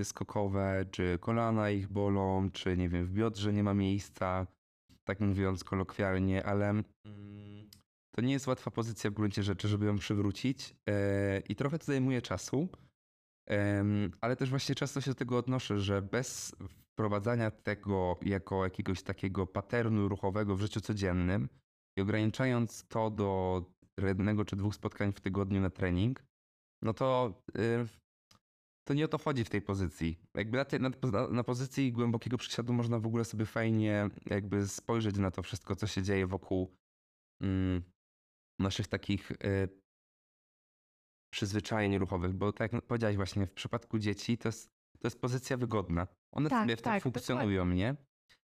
[0.00, 4.46] y, skokowe, czy kolana ich bolą, czy nie wiem, w biodrze nie ma miejsca,
[5.04, 6.84] tak mówiąc kolokwialnie, ale mm,
[8.16, 11.84] to nie jest łatwa pozycja w gruncie rzeczy, żeby ją przywrócić e, i trochę to
[11.84, 12.68] zajmuje czasu,
[14.20, 19.46] ale też właśnie często się do tego odnoszę, że bez wprowadzania tego jako jakiegoś takiego
[19.46, 21.48] paternu ruchowego w życiu codziennym
[21.98, 23.62] i ograniczając to do
[23.98, 26.24] jednego czy dwóch spotkań w tygodniu na trening,
[26.82, 27.86] no to y,
[28.88, 30.18] to nie o to chodzi w tej pozycji.
[30.36, 35.30] Jakby na, na- na pozycji głębokiego przysiadu można w ogóle sobie fajnie jakby spojrzeć na
[35.30, 36.76] to wszystko, co się dzieje wokół
[37.42, 37.82] mm,
[38.58, 39.36] naszych takich y,
[41.30, 45.56] przyzwyczajeń ruchowych, bo tak jak powiedziałeś właśnie, w przypadku dzieci to jest, to jest pozycja
[45.56, 46.06] wygodna.
[46.32, 47.96] One Tak, sobie w tym tak, funkcjonują, nie?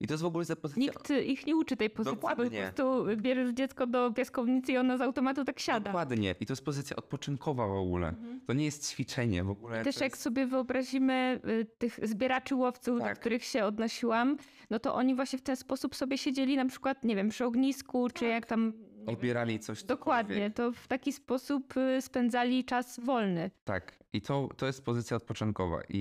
[0.02, 0.82] I to jest w ogóle za pozycja...
[0.82, 2.60] Nikt ich nie uczy tej pozycji, bo po Dokładnie.
[2.76, 5.90] prostu bierzesz dziecko do piaskownicy i ono z automatu tak siada.
[5.90, 6.34] Dokładnie.
[6.40, 8.08] I to jest pozycja odpoczynkowa w ogóle.
[8.08, 8.40] Mhm.
[8.46, 9.84] To nie jest ćwiczenie w ogóle.
[9.84, 10.22] Też to jak jest...
[10.22, 13.20] sobie wyobrazimy y, tych zbieraczy łowców, do Tak.
[13.20, 14.36] których się odnosiłam,
[14.70, 18.08] no to oni właśnie w ten sposób sobie siedzieli na przykład, nie wiem, przy ognisku,
[18.10, 18.72] czy jak tam...
[19.12, 23.50] Odbierali coś Dokładnie, to w taki sposób y, spędzali czas wolny.
[23.64, 24.00] Tak.
[24.12, 25.80] I to, to jest pozycja odpoczynkowa.
[25.88, 25.98] I,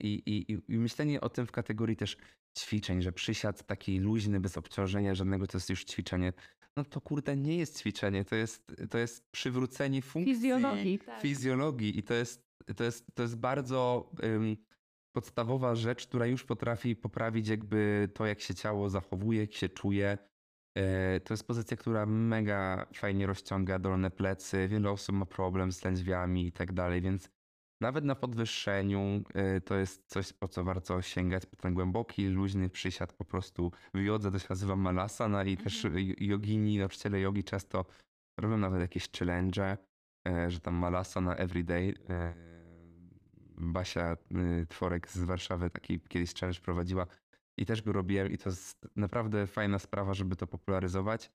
[0.00, 2.16] i, i, i- myślenie o tym w kategorii też
[2.58, 6.32] ćwiczeń, że przysiad taki luźny, bez obciążenia żadnego, to jest już ćwiczenie.
[6.76, 10.98] No to kurde nie jest ćwiczenie, to jest, to jest przywrócenie funkcji Fizjologii.
[10.98, 11.20] Tak.
[11.20, 14.56] fizjologii i to jest, to jest, to jest bardzo ym,
[15.12, 20.18] podstawowa rzecz, która już potrafi poprawić jakby to, jak się ciało zachowuje, jak się czuje.
[20.76, 24.68] E, To jest pozycja, która mega fajnie rozciąga dolne plecy.
[24.68, 27.30] Wiele osób ma problem z lędźwiami i tak dalej, więc
[27.80, 31.42] nawet na podwyższeniu e, to jest coś, po co warto sięgać.
[31.60, 36.14] Ten głęboki, luźny przysiad po prostu w jodze to się nazywa malasana i też Mhm.
[36.18, 37.84] jogini, nauczyciele jogi często
[38.40, 39.76] robią nawet jakieś challenge,
[40.28, 41.94] e, że tam malasana everyday.
[43.58, 44.16] Basia
[44.62, 47.06] y, Tworek z Warszawy taki kiedyś challenge prowadziła
[47.58, 51.32] i też go robiłem i to jest naprawdę fajna sprawa, żeby to popularyzować.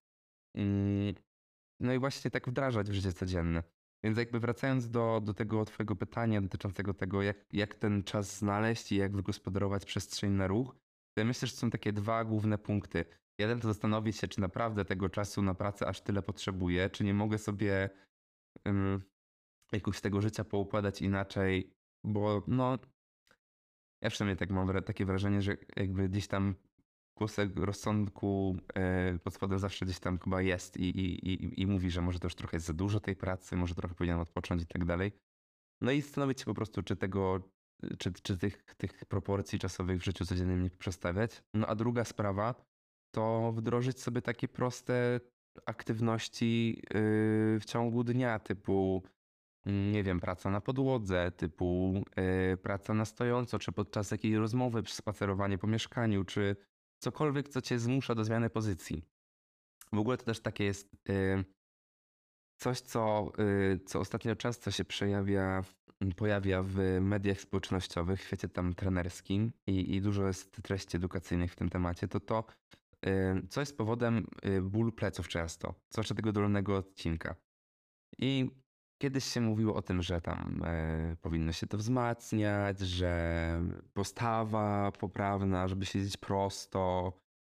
[1.80, 3.64] No i właśnie tak wdrażać w życie codzienne.
[4.04, 8.92] Więc jakby wracając do, do tego twojego pytania dotyczącego tego, jak, jak ten czas znaleźć
[8.92, 10.76] i jak wygospodarować przestrzeń na ruch,
[11.14, 13.06] to ja myślę, że są takie dwa główne punkty.
[13.40, 17.14] Jeden to zastanowić się, czy naprawdę tego czasu na pracę aż tyle potrzebuję, czy nie
[17.14, 17.90] mogę sobie
[18.66, 19.02] um,
[19.72, 22.78] jakoś tego życia poukładać inaczej, bo no
[24.02, 26.56] Ja przynajmniej tak mam takie wrażenie, że jakby gdzieś tam
[27.18, 31.92] głosek rozsądku e, pod spodem zawsze gdzieś tam chyba jest i, i, i, i mówi,
[31.92, 34.68] że może to już trochę jest za dużo tej pracy, może trochę powinienem odpocząć i
[34.68, 35.12] tak dalej.
[35.82, 37.50] No i zastanowić się po prostu, czy tego,
[38.00, 41.44] czy, czy tych, tych proporcji czasowych w życiu codziennym nie przestawiać.
[41.54, 42.56] No a druga sprawa
[43.12, 45.20] to wdrożyć sobie takie proste
[45.66, 49.04] aktywności yy, w ciągu dnia, typu
[49.68, 55.58] nie wiem, praca na podłodze, typu yy, praca na stojąco, czy podczas jakiejś rozmowy, spacerowanie
[55.58, 56.56] po mieszkaniu, czy
[57.00, 59.04] cokolwiek, co cię zmusza do zmiany pozycji.
[59.94, 61.44] W ogóle to też takie jest yy,
[62.60, 65.76] coś, co, yy, co ostatnio często się przejawia, w-
[66.16, 71.56] pojawia w mediach społecznościowych, w świecie tam trenerskim i, i dużo jest treści edukacyjnych w
[71.56, 72.46] tym temacie, to to,
[73.06, 73.12] yy,
[73.50, 77.36] co jest powodem yy, bólu pleców często, zwłaszcza tego dolnego odcinka.
[78.18, 78.52] I
[78.98, 83.62] kiedyś się mówiło o tym, że tam e, powinno się to wzmacniać, że
[83.94, 87.14] postawa poprawna, żeby siedzieć prosto.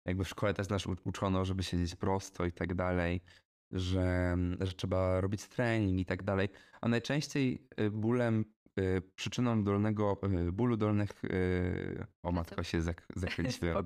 [0.06, 3.21] Jakby w szkole też nas uczono, żeby siedzieć prosto i tak dalej,
[3.71, 6.49] że, że trzeba robić trening i tak dalej.
[6.82, 10.21] A najczęściej e, bólem, e, przyczyną dolnego,
[10.52, 11.21] bólu dolnych,
[12.23, 13.86] o matko się zak, zakręciłem.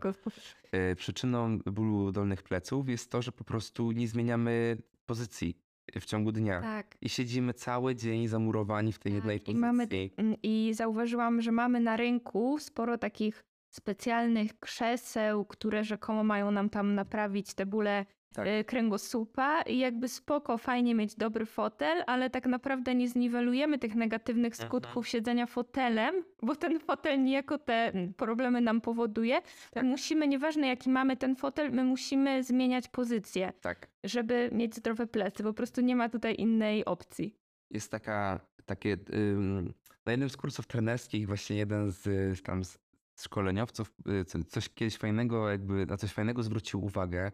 [0.96, 5.63] Przyczyną bólu dolnych pleców jest to, że po prostu nie zmieniamy pozycji
[6.00, 6.62] w ciągu dnia.
[6.62, 6.98] Tak.
[7.02, 9.62] I siedzimy cały dzień zamurowani w tej jednej Tak, i, pozycji.
[9.62, 16.52] mamy, mm, I zauważyłam, że mamy na rynku sporo takich specjalnych krzeseł, które rzekomo mają
[16.52, 18.48] nam tam naprawić te bóle Tak.
[18.48, 23.96] y, kręgosłupa i jakby spoko, fajnie mieć dobry fotel, ale tak naprawdę nie zniwelujemy tych
[23.96, 24.68] negatywnych Mhm.
[24.70, 29.42] skutków siedzenia fotelem, bo ten fotel niejako te problemy nam powoduje.
[29.72, 29.84] Tak.
[29.84, 33.88] Musimy, nieważne jaki mamy ten fotel, my musimy zmieniać pozycję, Tak.
[34.04, 35.44] żeby mieć zdrowe plecy.
[35.44, 37.36] Po prostu nie ma tutaj innej opcji.
[37.72, 39.74] Jest taka, takie, ym,
[40.06, 42.78] na jednym z kursów trenerskich właśnie jeden z, tam z
[43.20, 47.32] szkoleniowców y, co- coś kiedyś fajnego, jakby na coś fajnego zwrócił uwagę,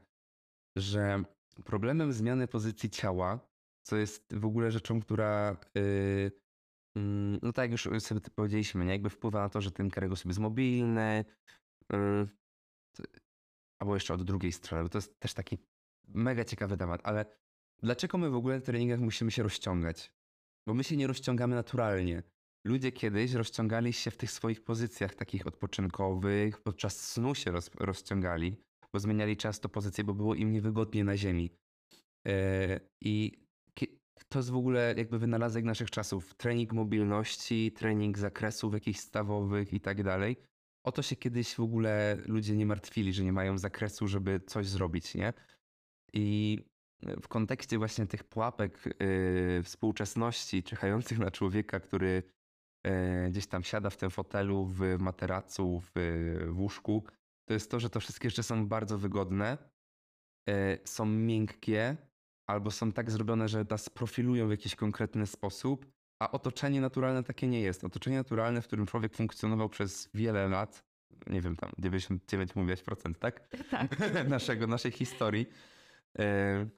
[0.76, 1.24] że
[1.66, 3.50] problemem zmiany pozycji ciała,
[3.84, 6.32] co jest w ogóle rzeczą, która y,
[6.96, 8.92] mm, no tak jak już sobie powiedzieliśmy, nie?
[8.92, 11.26] jakby wpływa na to, że ten kręgosłup jest mobilny,
[11.94, 11.96] y,
[12.96, 13.04] to-
[13.82, 15.58] albo jeszcze od drugiej strony, bo to jest też taki
[16.08, 17.26] mega ciekawy temat, ale
[17.84, 20.14] dlaczego my w ogóle na treningach musimy się rozciągać?
[20.68, 22.24] Bo my się nie rozciągamy naturalnie.
[22.66, 28.64] Ludzie kiedyś rozciągali się w tych swoich pozycjach takich odpoczynkowych, podczas snu się roz, rozciągali,
[28.94, 31.52] bo zmieniali często pozycję, bo było im niewygodnie na ziemi.
[32.28, 33.50] E, I
[34.30, 36.36] to jest w ogóle jakby wynalazek naszych czasów.
[36.36, 40.38] Trening mobilności, trening zakresów jakichś stawowych i tak dalej.
[40.84, 44.68] O to się kiedyś w ogóle ludzie nie martwili, że nie mają zakresu, żeby coś
[44.68, 45.34] zrobić, nie?
[46.14, 46.58] I
[47.22, 52.24] w kontekście właśnie tych pułapek yy, współczesności czyhających na człowieka, który
[52.86, 52.92] yy,
[53.30, 55.92] gdzieś tam siada w tym fotelu, w materacu, w,
[56.48, 57.04] w łóżku,
[57.50, 59.58] to jest to, że to wszystkie rzeczy są bardzo wygodne,
[60.48, 60.54] yy,
[60.86, 61.98] są miękkie,
[62.48, 65.86] albo są tak zrobione, że nas profilują w jakiś konkretny sposób,
[66.20, 67.84] a otoczenie naturalne takie nie jest.
[67.84, 70.84] Otoczenie naturalne, w którym człowiek funkcjonował przez wiele lat,
[71.28, 73.48] nie wiem, tam 99 mówiłaś procent, tak?
[73.72, 74.00] Tak.
[74.30, 75.50] Naszego, naszej historii,
[76.20, 76.70] e,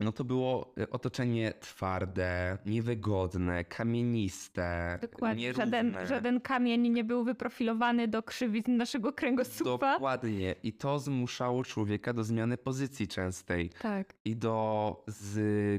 [0.00, 5.42] no to było e, otoczenie twarde, niewygodne, kamieniste, Dokładnie.
[5.42, 5.64] nierówne.
[5.64, 9.92] Żaden, żaden kamień nie był wyprofilowany do krzywizn naszego kręgosłupa.
[9.92, 10.54] Dokładnie.
[10.62, 14.14] I to zmuszało człowieka do zmiany pozycji częstej Tak.
[14.24, 15.04] i do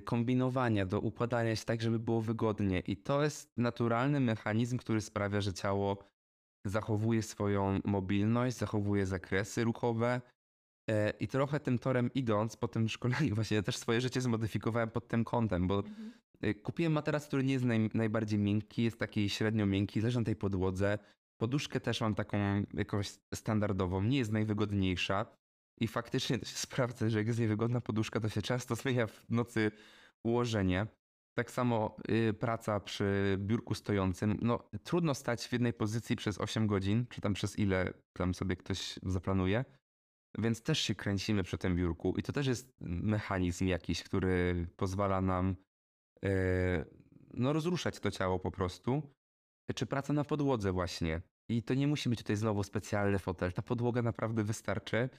[0.06, 2.80] kombinowania, do układania się tak, żeby było wygodnie.
[2.80, 5.98] I to jest naturalny mechanizm, który sprawia, że ciało
[6.66, 10.22] zachowuje swoją mobilność, zachowuje zakresy ruchowe.
[10.90, 14.90] E, I trochę tym torem idąc po tym szkoleniu, właśnie ja też swoje życie zmodyfikowałem
[14.90, 15.84] pod tym kątem, bo
[16.44, 20.26] y, kupiłem materac, który nie jest naj, najbardziej miękki, jest taki średnio miękki, leży na
[20.26, 21.00] tej podłodze.
[21.38, 22.38] Poduszkę też mam taką
[22.74, 25.26] jakąś standardową, nie jest najwygodniejsza.
[25.80, 29.26] I faktycznie to się sprawdza, że jak jest niewygodna poduszka, to się często zmienia w
[29.30, 29.72] nocy
[30.24, 30.88] ułożenie.
[31.38, 34.38] Tak samo y, praca przy biurku stojącym.
[34.42, 38.56] No, trudno stać w jednej pozycji przez 8 godzin, czy tam przez ile tam sobie
[38.56, 39.66] ktoś zaplanuje.
[40.38, 45.22] Więc też się kręcimy przy tym biurku i to też jest mechanizm jakiś, który pozwala
[45.22, 45.56] nam
[46.26, 46.86] e,
[47.34, 49.02] no, rozruszać to ciało po prostu.
[49.76, 51.22] Czy praca na podłodze właśnie.
[51.50, 53.54] I to nie musi być tutaj znowu specjalny fotel.
[53.54, 55.10] Ta podłoga naprawdę wystarczy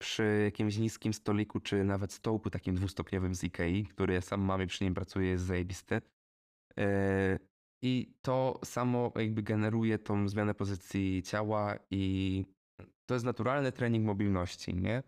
[0.00, 4.62] przy jakimś niskim stoliku, czy nawet stołku takim dwustopniowym z Ikei, który ja sam mam
[4.62, 6.00] i przy nim pracuję, jest zajebisty.
[6.78, 7.38] E,
[7.82, 12.44] I to samo jakby generuje tą zmianę pozycji ciała i
[13.06, 15.02] to jest naturalny trening mobilności, nie?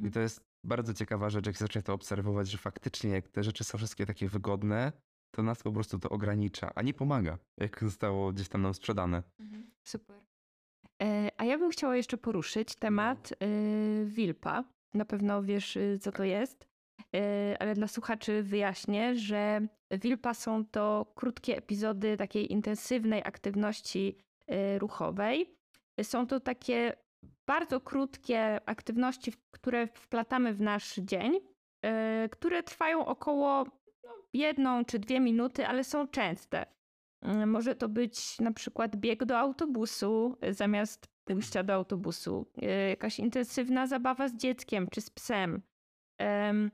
[0.00, 3.64] I to jest bardzo ciekawa rzecz, jak zacznie to obserwować, że faktycznie jak te rzeczy
[3.64, 4.92] są wszystkie takie wygodne,
[5.30, 9.22] to nas po prostu to ogranicza, a nie pomaga, jak zostało gdzieś tam nam sprzedane.
[9.84, 10.16] Super.
[11.02, 14.64] E, A ja bym chciała jeszcze poruszyć temat y, Wilpa.
[14.94, 16.68] Na pewno wiesz, y, co to jest,
[17.16, 24.18] Y, ale dla słuchaczy wyjaśnię, że Wilpa są to krótkie epizody takiej intensywnej aktywności
[24.78, 25.54] ruchowej.
[26.02, 26.96] Są to takie
[27.48, 33.64] bardzo krótkie aktywności, które wplatamy w nasz dzień, y, które trwają około
[34.04, 36.66] no, jedną czy dwie minuty, ale są częste.
[37.42, 42.46] Y, Może to być na przykład bieg do autobusu y, zamiast pójścia do autobusu,
[42.88, 45.62] jakaś intensywna zabawa z dzieckiem czy z psem.
[46.18, 46.70] Em,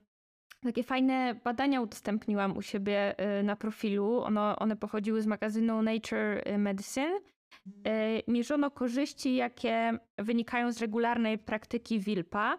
[0.62, 4.22] Takie fajne badania udostępniłam u siebie na profilu.
[4.58, 7.20] One pochodziły z magazynu Nature Medicine.
[7.66, 12.58] Y, Mierzono korzyści, jakie wynikają z regularnej praktyki WILPA.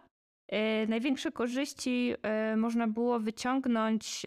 [0.54, 2.13] Y, Największe korzyści
[2.54, 4.26] y, można było wyciągnąć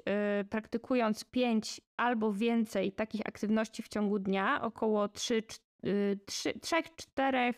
[0.50, 5.42] praktykując 5 albo więcej takich aktywności w ciągu dnia, około 3,
[5.82, 7.54] 3-4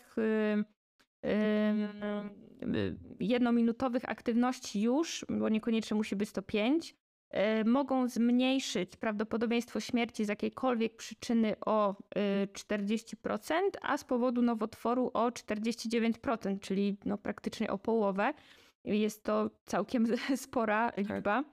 [3.20, 6.94] jednominutowych aktywności już, bo niekoniecznie musi być to 5,
[7.64, 15.28] mogą zmniejszyć prawdopodobieństwo śmierci z jakiejkolwiek przyczyny o y, 40%, a z powodu nowotworu o
[15.28, 18.32] 49%, czyli no praktycznie o połowę.
[18.84, 21.44] Jest to całkiem spora liczba.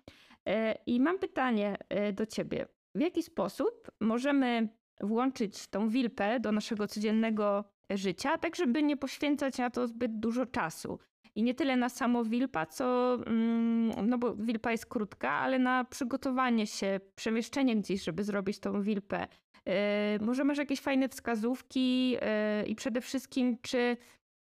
[0.48, 1.78] E, I mam pytanie
[2.14, 2.68] do ciebie.
[2.96, 4.70] W jaki sposób możemy
[5.02, 10.46] włączyć tą wilpę do naszego codziennego życia, tak żeby nie poświęcać na to zbyt dużo
[10.46, 11.00] czasu?
[11.38, 15.86] I nie tyle na samo wilpa, co, mm, no bo wilpa jest krótka, ale na
[15.86, 19.28] przygotowanie się, przemieszczenie gdzieś, żeby zrobić tą wilpę.
[19.66, 23.98] E, Może masz jakieś fajne wskazówki e, i przede wszystkim, czy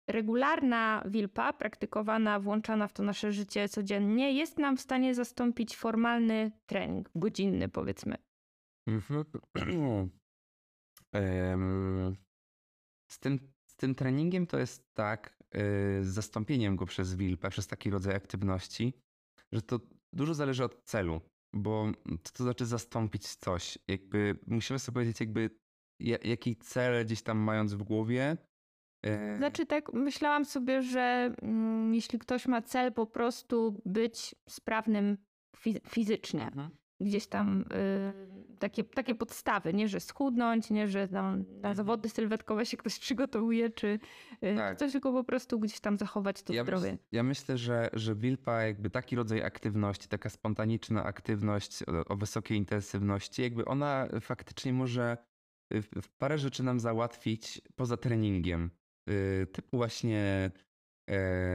[0.08, 6.52] regularna wilpa, praktykowana, włączana w to nasze życie codziennie, jest nam w stanie zastąpić formalny
[6.66, 8.16] trening, godzinny powiedzmy.
[8.88, 9.24] Mhm.
[13.12, 15.43] Z, tym, z tym treningiem to jest tak,
[16.02, 18.94] zastąpieniem go przez wilpę, przez taki rodzaj aktywności,
[19.52, 19.80] że to
[20.14, 21.22] dużo zależy od celu,
[21.54, 21.92] bo
[22.24, 23.78] co to znaczy zastąpić coś?
[23.88, 25.50] Jakby musimy sobie powiedzieć, jakby
[26.00, 28.38] ja- jaki cel gdzieś tam mając w głowie.
[29.06, 35.18] e, Znaczy tak, myślałam sobie, że mm, jeśli ktoś ma cel po prostu być sprawnym
[35.58, 36.70] fiz- fizycznie, mhm.
[37.04, 42.66] Gdzieś tam y, takie, takie podstawy, nie że schudnąć, nie że tam na zawody sylwetkowe
[42.66, 44.00] się ktoś przygotowuje, czy y,
[44.42, 44.58] Mhm.
[44.58, 44.80] Tak.
[44.80, 46.92] coś, tylko po prostu gdzieś tam zachować to Ja, zdrowie.
[46.92, 52.16] myśl, ja myślę, że, że Wilpa, jakby taki rodzaj aktywności, taka spontaniczna aktywność o, o
[52.18, 55.18] wysokiej intensywności, jakby ona faktycznie może
[55.74, 58.70] y, w- w parę rzeczy nam załatwić poza treningiem.
[59.10, 60.52] Y, Typu właśnie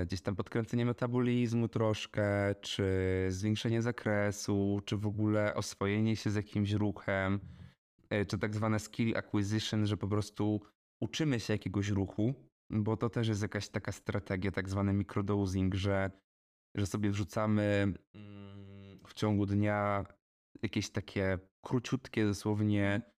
[0.06, 2.87] gdzieś tam podkręcenie metabolizmu troszkę, czy
[3.28, 7.40] zwiększenie zakresu, czy w ogóle oswojenie się z jakimś ruchem,
[8.11, 10.61] e, czy tak zwane skill acquisition, że po prostu
[11.00, 12.34] uczymy się jakiegoś ruchu,
[12.70, 16.11] bo to też jest jakaś taka strategia, tak zwany microdosing, że,
[16.74, 20.04] że sobie wrzucamy mm, w ciągu dnia
[20.62, 23.17] jakieś takie króciutkie dosłownie e,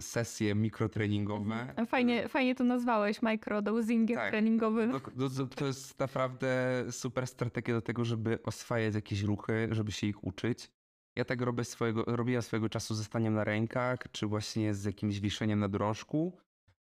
[0.00, 1.74] sesje mikrotreningowe.
[1.86, 4.30] Fajnie, fajnie to nazwałeś, microdosingiem Tak.
[4.30, 4.92] treningowym.
[4.92, 10.06] To, to, to jest naprawdę super strategia do tego, żeby oswajać jakieś ruchy, żeby się
[10.06, 10.70] ich uczyć.
[11.16, 15.20] Ja tak robię swojego, robiłem swojego czasu ze staniem na rękach, czy właśnie z jakimś
[15.20, 16.38] wiszeniem na drążku.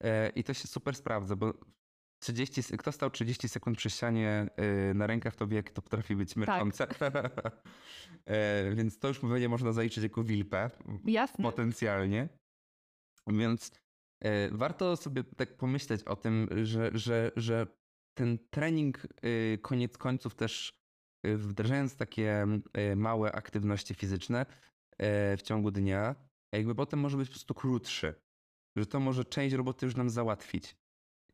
[0.05, 1.55] E, I to się super sprawdza, bo
[2.27, 5.83] 30, se- kto stał 30 sekund przy ścianie e, na rękach, to wie, jak to
[5.83, 6.87] potrafi być męczące.
[8.25, 10.71] e, więc to już pewnie można zaliczyć jako wilpę
[11.05, 11.43] Jasne.
[11.43, 12.29] potencjalnie.
[13.27, 13.71] Więc
[14.25, 17.67] e, warto sobie tak pomyśleć o tym, że, że, że
[18.19, 20.73] ten trening y, koniec końców też
[21.27, 22.47] y, wdrażając takie
[22.93, 24.47] y, małe aktywności fizyczne
[24.99, 26.15] e, w ciągu dnia,
[26.53, 28.15] jakby potem może być po prostu krótszy.
[28.77, 30.77] Że to może część roboty już nam załatwić.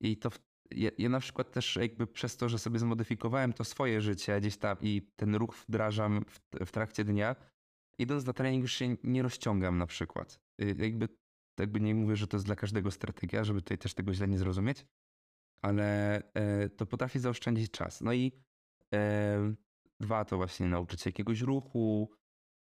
[0.00, 0.38] I to w,
[0.70, 4.56] ja, ja na przykład też jakby przez to, że sobie zmodyfikowałem to swoje życie gdzieś
[4.56, 7.36] tam i ten ruch wdrażam w, w trakcie dnia,
[7.98, 10.40] idąc na trening już się nie rozciągam na przykład.
[10.62, 11.08] Y, Jakby,
[11.60, 14.38] jakby nie mówię, że to jest dla każdego strategia, żeby tutaj też tego źle nie
[14.38, 14.86] zrozumieć,
[15.62, 18.00] ale e, to potrafi zaoszczędzić czas.
[18.00, 18.32] No i
[18.94, 19.54] e,
[20.00, 22.10] dwa to właśnie nauczyć się jakiegoś ruchu,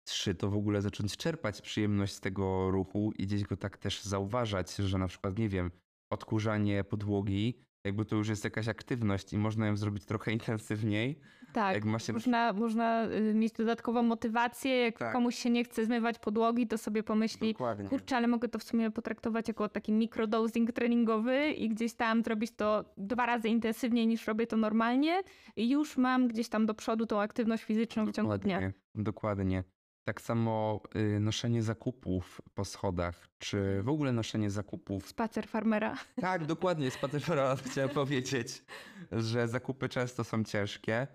[0.08, 4.04] trzy to w ogóle zacząć czerpać przyjemność z tego ruchu i gdzieś go tak też
[4.04, 5.72] zauważać, że na przykład, nie wiem,
[6.12, 11.20] odkurzanie podłogi, jakby to już jest jakaś aktywność i można ją zrobić trochę intensywniej.
[11.54, 14.76] Tak, jak ma się- można, można y, mieć dodatkową motywację.
[14.78, 15.14] Jak Tak.
[15.14, 17.90] komuś się nie chce zmywać podłogi, to sobie pomyśli, Dokładnie.
[17.90, 22.52] kurczę, ale mogę to w sumie potraktować jako taki microdosing treningowy i gdzieś tam zrobić
[22.56, 25.22] to dwa razy intensywniej niż robię to normalnie
[25.56, 28.56] i już mam gdzieś tam do przodu tą aktywność fizyczną w ciągu dnia.
[28.56, 29.64] Dokładnie, dokładnie.
[30.04, 35.08] Tak samo y, noszenie zakupów po schodach, czy w ogóle noszenie zakupów.
[35.08, 35.98] Spacer farmera.
[36.16, 38.64] Tak, dokładnie, spacerfera chciałem powiedzieć,
[39.12, 41.08] że zakupy często są ciężkie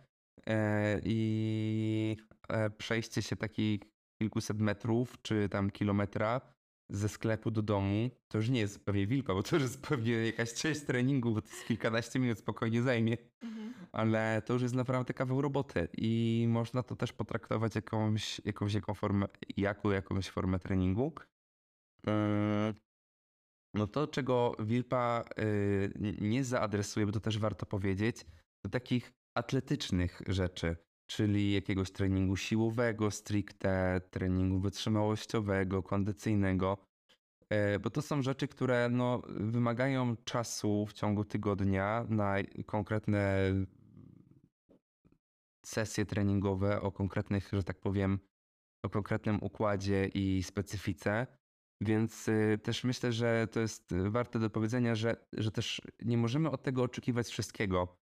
[0.46, 2.16] e, i
[2.48, 3.80] e, przejście się takich
[4.22, 6.40] kilkuset metrów, czy tam kilometra
[6.90, 10.12] ze sklepu do domu, to już nie jest pewnie wilko, bo to już jest pewnie
[10.12, 13.16] jakaś część treningu, bo to jest kilkanaście minut spokojnie zajmie,
[13.92, 18.94] ale to już jest naprawdę kawał roboty i można to też potraktować jakąś, jakąś, jaką
[18.94, 19.26] formę,
[19.56, 21.12] jako jakąś formę treningu.
[22.06, 22.74] Yy,
[23.74, 28.26] No to, czego Wilpa n- nie zaadresuje, bo to też warto powiedzieć,
[28.64, 30.76] to takich atletycznych rzeczy,
[31.08, 36.78] czyli jakiegoś treningu siłowego stricte, treningu wytrzymałościowego, kondycyjnego,
[37.50, 42.34] yy, bo to są rzeczy, które no, wymagają czasu w ciągu tygodnia na
[42.66, 43.52] konkretne
[45.66, 48.18] sesje treningowe o konkretnych, że tak powiem,
[48.84, 51.26] o konkretnym układzie i specyfice.
[51.80, 56.50] Więc y, też myślę, że to jest warte do powiedzenia, że, że też nie możemy
[56.50, 58.07] od tego oczekiwać wszystkiego.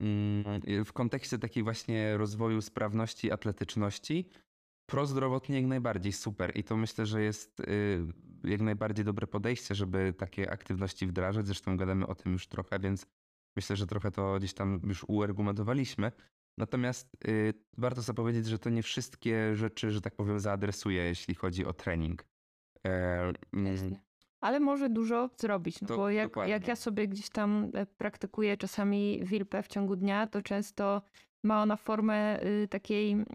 [0.00, 4.28] Mm, W kontekście takiej właśnie rozwoju sprawności, atletyczności,
[4.90, 6.52] prozdrowotnie jak najbardziej super.
[6.56, 8.06] I to myślę, że jest y,
[8.44, 11.46] jak najbardziej dobre podejście, żeby takie aktywności wdrażać.
[11.46, 13.06] Zresztą gadamy o tym już trochę, więc
[13.56, 16.12] myślę, że trochę to gdzieś tam już uargumentowaliśmy.
[16.58, 21.34] Natomiast y, warto sobie powiedzieć, że to nie wszystkie rzeczy, że tak powiem, zaadresuje, jeśli
[21.34, 22.24] chodzi o trening.
[24.40, 26.52] Ale może dużo zrobić, no To- bo jak, dokładnie.
[26.52, 31.02] jak ja sobie gdzieś tam e, praktykuję czasami wilpę w ciągu dnia, to często
[31.44, 33.26] ma ona formę y, takiej, mm,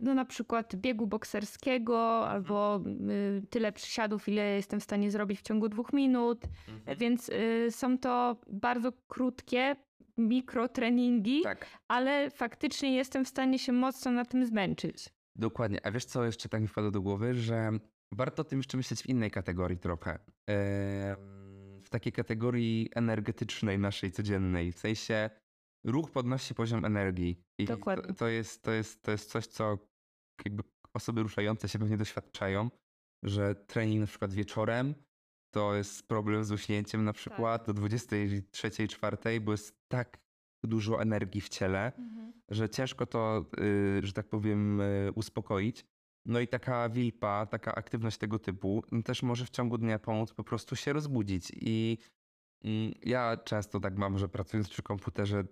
[0.00, 2.80] no na przykład biegu bokserskiego albo
[3.10, 6.98] y, tyle przysiadów, ile jestem w stanie zrobić w ciągu dwóch minut, Mhm.
[6.98, 9.76] więc y, są to bardzo krótkie
[10.18, 15.08] mikrotreningi, Tak, ale faktycznie jestem w stanie się mocno na tym zmęczyć.
[15.36, 15.86] dokładnie.
[15.86, 17.70] A wiesz co jeszcze tak mi wpadło do głowy, że
[18.12, 20.18] warto o tym jeszcze myśleć w innej kategorii trochę.
[21.84, 24.72] W takiej kategorii energetycznej naszej, codziennej.
[24.72, 25.30] W sensie
[25.84, 27.42] ruch podnosi poziom energii.
[27.58, 28.06] I Dokładnie.
[28.06, 29.78] To, to, jest, to, jest, to jest coś, co
[30.44, 30.62] jakby
[30.94, 32.70] osoby ruszające się pewnie doświadczają,
[33.22, 34.94] że trening na przykład wieczorem
[35.50, 40.18] to jest problem z uśnięciem na przykład do 23, 4, bo jest tak
[40.64, 41.92] dużo energii w ciele,
[42.48, 45.86] że ciężko to, y, że tak powiem, y, uspokoić.
[46.26, 50.32] No i taka wilpa, taka aktywność tego typu no też może w ciągu dnia pomóc
[50.32, 51.52] po prostu się rozbudzić.
[51.54, 51.98] I
[52.64, 55.44] mm, ja często tak mam, że pracując przy komputerze,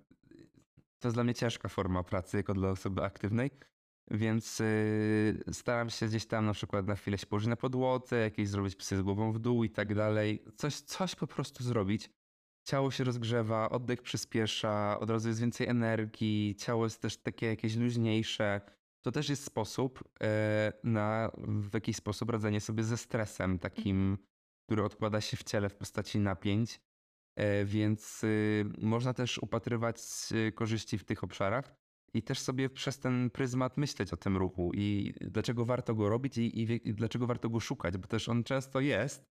[0.99, 3.51] to jest dla mnie ciężka forma pracy, jako dla osoby aktywnej,
[4.11, 8.49] więc y, staram się gdzieś tam na przykład na chwilę się położyć na podłodze, jakieś
[8.49, 10.45] zrobić psy z głową w dół i tak dalej.
[10.57, 12.11] Coś, coś po prostu zrobić.
[12.65, 17.77] Ciało się rozgrzewa, oddech przyspiesza, od razu jest więcej energii, ciało jest też takie jakieś
[17.77, 18.61] luźniejsze.
[19.09, 24.19] To też jest sposób e, na w jakiś sposób radzenie sobie ze stresem takim,
[24.67, 26.81] który odkłada się w ciele w postaci napięć.
[27.37, 29.99] E, Więc y, można też upatrywać
[30.33, 31.75] y, korzyści w tych obszarach
[32.15, 36.39] i też sobie przez ten pryzmat myśleć o tym ruchu i dlaczego warto go robić
[36.39, 39.25] i, i, dlaczego warto go szukać, bo też on często jest,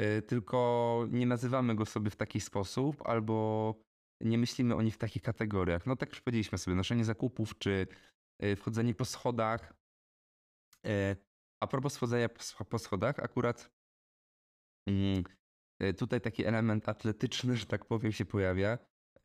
[0.00, 3.74] y, tylko nie nazywamy go sobie w taki sposób albo
[4.20, 5.86] nie myślimy o nich w takich kategoriach.
[5.86, 7.86] No tak już powiedzieliśmy sobie, noszenie zakupów czy
[8.56, 9.74] wchodzenie po schodach.
[10.86, 11.16] Y,
[11.62, 13.70] A propos wchodzenia po sch- po schodach, akurat
[14.88, 15.24] mm,
[15.82, 18.78] y, tutaj taki element atletyczny, że tak powiem, się pojawia,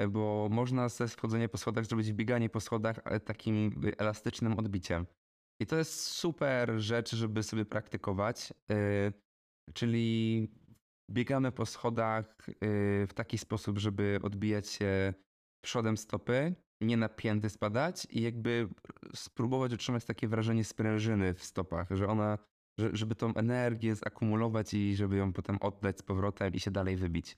[0.09, 5.05] bo można ze wchodzenia po schodach zrobić bieganie po schodach, ale takim elastycznym odbiciem.
[5.61, 8.53] I to jest super rzecz, żeby sobie praktykować.
[9.73, 10.47] Czyli
[11.11, 12.37] biegamy po schodach
[13.07, 15.13] w taki sposób, żeby odbijać się
[15.65, 18.69] przodem stopy, nie na pięty spadać i jakby
[19.15, 22.37] spróbować utrzymać takie wrażenie sprężyny w stopach, że ona,
[22.79, 26.95] że, żeby tą energię zakumulować i żeby ją potem oddać z powrotem i się dalej
[26.95, 27.37] wybić.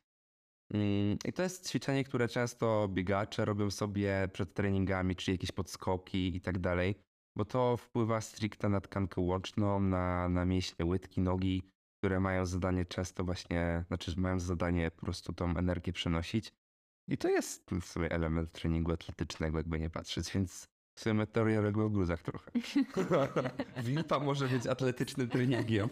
[0.73, 6.35] Mm, I to jest ćwiczenie, które często biegacze robią sobie przed treningami, czy jakieś podskoki
[6.35, 6.95] i tak dalej,
[7.35, 11.63] bo to wpływa stricte na tkankę łączną, na, na mięśnie łydki, nogi,
[11.99, 16.53] które mają zadanie często właśnie, znaczy mają zadanie po prostu tą energię przenosić.
[17.07, 21.61] I to jest w sumie element treningu atletycznego, jakby nie patrzeć, więc w sumie teoria
[21.61, 22.51] w gruzach trochę.
[23.83, 25.89] Wilpa może być atletycznym treningiem.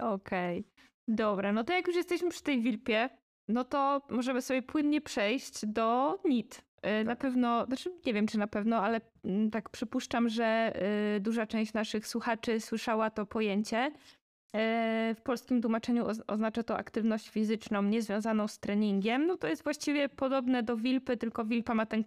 [0.14, 0.64] Okej.
[1.08, 3.10] Dobra, no to jak już jesteśmy przy tej wilpie,
[3.48, 6.64] no to możemy sobie płynnie przejść do NIT.
[7.00, 10.72] Y, Na pewno, znaczy nie wiem czy na pewno, ale mm, tak przypuszczam, że
[11.16, 13.92] y, duża część naszych słuchaczy słyszała to pojęcie.
[14.54, 19.26] E, w polskim tłumaczeniu oznacza to aktywność fizyczną niezwiązaną z treningiem.
[19.26, 22.04] No to jest właściwie podobne do wilpy, tylko wilpa ma ten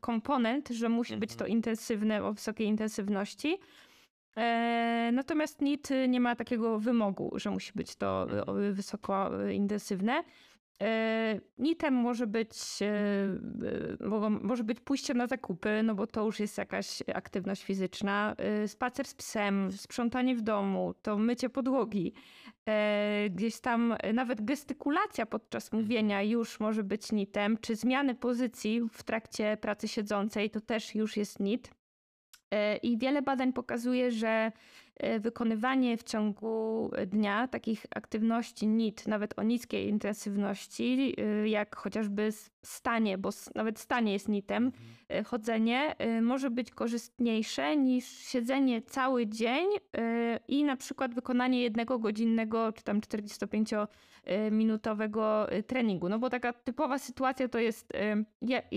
[0.00, 1.50] komponent, że musi być to mhm.
[1.50, 3.58] intensywne, o wysokiej intensywności.
[4.36, 8.74] E, natomiast NIT nie ma takiego wymogu, że musi być to mhm.
[8.74, 10.22] wysoko intensywne.
[10.82, 12.50] E, Nitem może być,
[14.40, 18.36] może być pójście na zakupy, no bo to już jest jakaś aktywność fizyczna.
[18.66, 22.12] Spacer z psem, sprzątanie w domu, to mycie podłogi.
[23.30, 29.56] Gdzieś tam nawet gestykulacja podczas mówienia już może być nitem, czy zmiany pozycji w trakcie
[29.56, 31.70] pracy siedzącej to też już jest nit.
[32.82, 34.52] I wiele badań pokazuje, że
[35.20, 42.28] wykonywanie w ciągu dnia takich aktywności NIT, nawet o niskiej intensywności, e, jak chociażby
[42.62, 44.84] stanie, bo nawet stanie jest NITem, mhm.
[45.08, 49.66] e, chodzenie może być korzystniejsze niż siedzenie cały dzień
[50.48, 56.08] i na przykład wykonanie jednego godzinnego czy tam 45-minutowego treningu.
[56.08, 57.92] No bo taka typowa sytuacja to jest,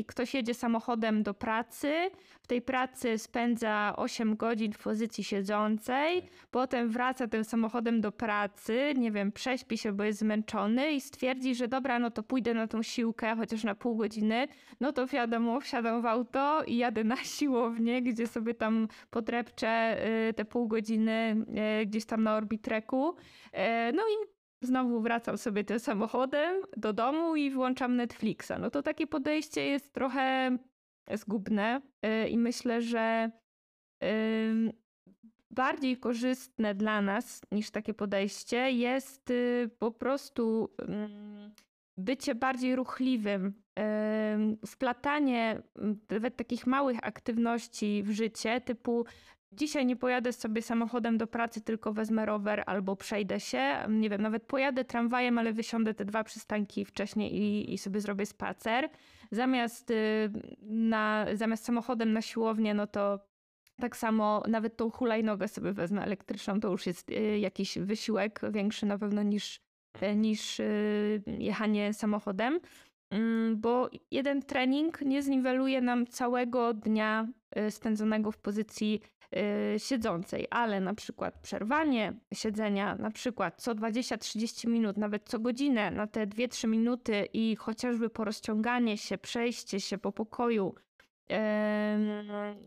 [0.07, 2.09] ktoś jedzie samochodem do pracy,
[2.41, 6.10] w tej pracy spędza 8 godzin w pozycji siedzącej,
[6.51, 11.55] potem wraca tym samochodem do pracy, nie wiem, prześpi się, bo jest zmęczony i stwierdzi,
[11.55, 14.47] że dobra, no to pójdę na tą siłkę, chociaż na pół godziny,
[14.79, 19.97] no to wiadomo, wsiadam w auto i jadę na siłownię, gdzie sobie tam potrepczę
[20.29, 21.45] y, te pół godziny
[21.81, 23.09] y, gdzieś tam na orbitreku.
[23.09, 24.27] Y, no i
[24.61, 28.51] znowu wracam sobie tym samochodem do domu i włączam Netflixa.
[28.59, 30.57] No to takie podejście jest trochę
[31.13, 31.81] zgubne
[32.29, 33.31] i myślę, że
[35.51, 41.51] bardziej korzystne dla nas niż takie podejście jest y, po prostu mm,
[41.97, 43.53] bycie bardziej ruchliwym,
[44.67, 49.05] wplatanie mm, nawet takich małych aktywności w życie, typu
[49.51, 54.21] dzisiaj nie pojadę sobie samochodem do pracy, tylko wezmę rower albo przejdę się, nie wiem,
[54.21, 58.89] nawet pojadę tramwajem, ale wysiądę te dwa przystanki wcześniej i, i sobie zrobię spacer.
[59.31, 60.31] Zamiast, y,
[60.61, 63.19] na, zamiast samochodem na siłownię, no to
[63.81, 68.85] tak samo nawet tą hulajnogę sobie wezmę elektryczną, to już jest y, jakiś wysiłek większy
[68.85, 69.59] na pewno niż,
[70.03, 72.59] y, niż y, jechanie samochodem,
[73.09, 77.27] mm, bo jeden trening nie zniweluje nam całego dnia
[77.69, 79.01] spędzonego w pozycji
[79.77, 86.07] siedzącej, ale na przykład przerwanie siedzenia, na przykład co 20-30 minut, nawet co godzinę na
[86.07, 90.75] te 2-3 minuty i chociażby porozciąganie się, przejście się po pokoju,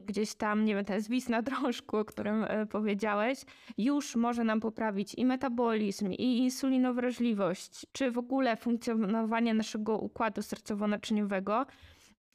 [0.07, 3.39] gdzieś tam, nie wiem, ten zwis na drążku, o którym e, powiedziałeś,
[3.79, 11.67] już może nam poprawić i metabolizm, i insulinowrażliwość, czy w ogóle funkcjonowanie naszego układu sercowo-naczyniowego.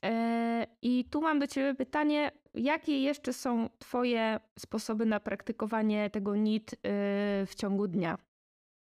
[0.05, 6.35] E, I tu mam do Ciebie pytanie, jakie jeszcze są Twoje sposoby na praktykowanie tego
[6.35, 6.77] NIT e,
[7.45, 8.17] w ciągu dnia?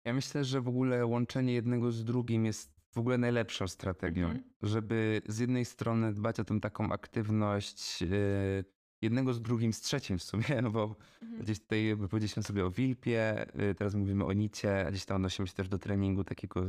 [0.04, 4.44] Ja myślę, że w ogóle łączenie jednego z drugim jest w ogóle najlepszą strategią, mhm.
[4.62, 8.64] żeby z jednej strony dbać o tą taką aktywność yy,
[9.02, 11.42] jednego z drugim, z trzecim w sumie, no bo mhm.
[11.42, 15.48] gdzieś tutaj powiedzieliśmy sobie o Wilpie, yy, teraz mówimy o Nicie, a gdzieś tam odnosimy
[15.48, 16.62] się też do treningu takiego,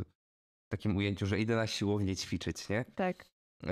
[0.65, 2.85] w takim ujęciu, że idę na siłownię ćwiczyć, nie?
[2.95, 3.25] Tak.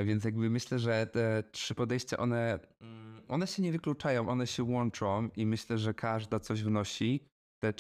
[0.06, 4.64] Więc jakby myślę, że te trzy podejścia, one, mm, one się nie wykluczają, one się
[4.64, 7.26] łączą i myślę, że każda coś wnosi
[7.60, 7.74] te,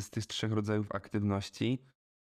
[0.00, 1.78] z tych trzech rodzajów aktywności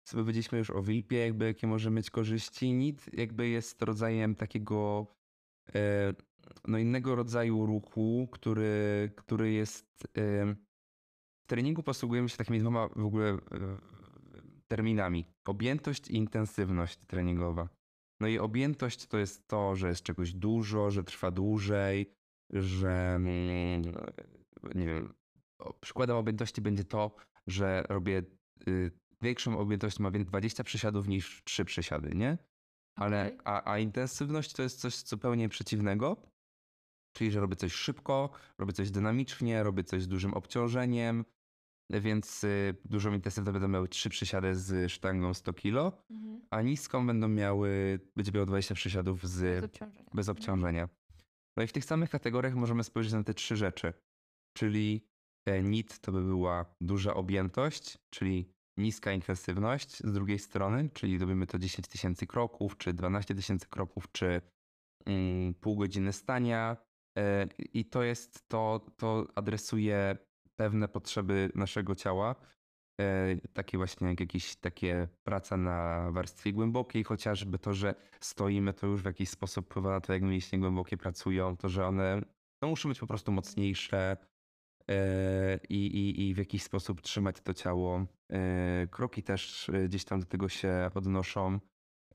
[0.04, 2.72] sobie powiedzieliśmy już o VIP-ie, jakby jakie może mieć korzyści.
[2.72, 5.06] NIT jakby jest rodzajem takiego
[5.74, 6.14] e,
[6.68, 13.28] no innego rodzaju ruchu, który, który jest w treningu posługujemy się takimi dwoma w ogóle
[13.28, 13.38] e,
[14.68, 15.24] terminami.
[15.44, 17.68] Objętość i intensywność treningowa.
[18.20, 22.14] No i objętość to jest to, że jest czegoś dużo, że trwa dłużej,
[22.50, 23.82] że mm,
[24.74, 25.14] nie wiem,
[25.80, 28.22] przykładem objętości będzie to, że robię
[28.68, 28.90] y,
[29.24, 32.38] większą objętość ma więc 20 przysiadów niż 3 przysiady, nie?
[32.96, 33.38] Ale, okay.
[33.44, 36.16] a, a intensywność to jest coś zupełnie przeciwnego,
[37.16, 41.24] czyli że robię coś szybko, robię coś dynamicznie, robię coś z dużym obciążeniem,
[41.90, 46.40] więc y, dużą intensywność będą miały 3 przysiady z sztangą 100 kg, mhm.
[46.50, 50.10] a niską będą miały, będzie miało 20 przysiadów z, bez obciążenia.
[50.14, 50.88] Bez obciążenia.
[51.56, 53.92] No i w tych samych kategoriach możemy spojrzeć na te trzy rzeczy,
[54.56, 55.06] czyli
[55.62, 61.58] NIT to by była duża objętość, czyli niska intensywność z drugiej strony, czyli robimy to
[61.58, 64.40] 10 tysięcy kroków, czy 12 tysięcy kroków, czy
[65.06, 66.76] mm, pół godziny stania.
[67.18, 70.16] E, I to jest to, to adresuje
[70.56, 72.34] pewne potrzeby naszego ciała.
[73.00, 78.86] E, takie właśnie jak jakieś takie praca na warstwie głębokiej, chociażby to, że stoimy, to
[78.86, 82.22] już w jakiś sposób wpływa na to, jak mięśnie głębokie pracują, to, że one
[82.62, 84.16] no, muszą być po prostu mocniejsze,
[85.68, 88.06] i, i, i w jakiś sposób trzymać to ciało.
[88.32, 91.58] E, Kroki też e, gdzieś tam do tego się odnoszą.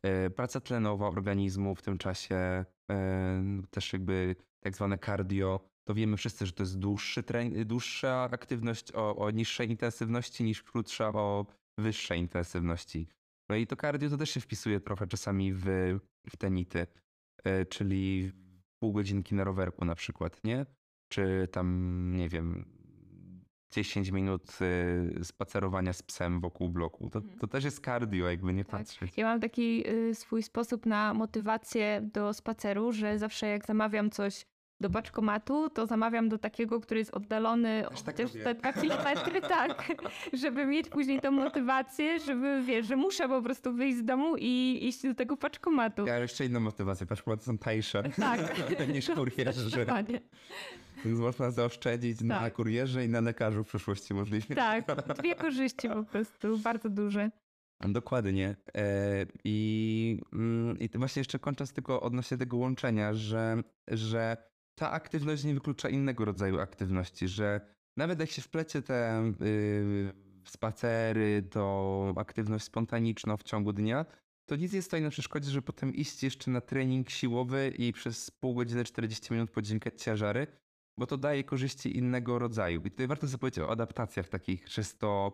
[0.03, 2.65] E, Praca tlenowa organizmu w tym czasie, e,
[3.71, 7.23] też jakby tak zwane cardio, to wiemy wszyscy, że to jest dłuższy
[7.65, 11.45] dłuższa aktywność o, o niższej intensywności niż krótsza o
[11.79, 13.07] wyższej intensywności.
[13.49, 15.65] No i to cardio to też się wpisuje trochę czasami w,
[16.29, 16.87] w te nity,
[17.43, 18.31] e, czyli
[18.79, 20.65] pół godzinki na rowerku na przykład, nie?
[21.09, 22.65] Czy tam, nie wiem,
[23.71, 24.43] 10 minut
[25.19, 27.09] e, spacerowania z psem wokół bloku.
[27.09, 27.39] To, Mhm.
[27.39, 28.71] to też jest cardio, jakby nie Tak.
[28.71, 29.17] patrzeć.
[29.17, 34.45] Ja mam taki y, swój sposób na motywację do spaceru, że zawsze jak zamawiam coś
[34.81, 38.43] do paczkomatu, to zamawiam do takiego, który jest oddalony Też tak chociaż robię.
[38.43, 39.91] te dwa kilometry, tak,
[40.33, 44.79] żeby mieć później tą motywację, żeby, wiesz, że muszę po prostu wyjść z domu i
[44.81, 46.05] iść do tego paczkomatu.
[46.05, 48.39] Ja jeszcze inną motywację, paczkomaty są tańsze Tak.
[48.93, 49.85] niż kurierzy.
[51.05, 52.53] Więc można zaoszczędzić na Tak.
[52.53, 54.55] kurierze i na lekarzu w przyszłości możliwie.
[54.55, 54.85] Tak,
[55.19, 57.29] dwie korzyści po prostu, bardzo duże.
[57.87, 58.55] Dokładnie.
[58.75, 64.48] E, I, mm, I właśnie jeszcze kończąc tylko odnośnie tego łączenia, że, że
[64.79, 67.61] ta aktywność nie wyklucza innego rodzaju aktywności, że
[67.97, 70.13] nawet jak się wplecie te y,
[70.45, 74.05] spacery, to aktywność spontaniczną w ciągu dnia,
[74.45, 78.31] to nic nie stoi na przeszkodzie, żeby potem iść jeszcze na trening siłowy i przez
[78.31, 80.47] pół godziny, 40 minut podźwigać ciężary,
[80.97, 82.81] bo to daje korzyści innego rodzaju.
[82.85, 85.33] I tutaj warto sobie powiedzieć o adaptacjach takich czysto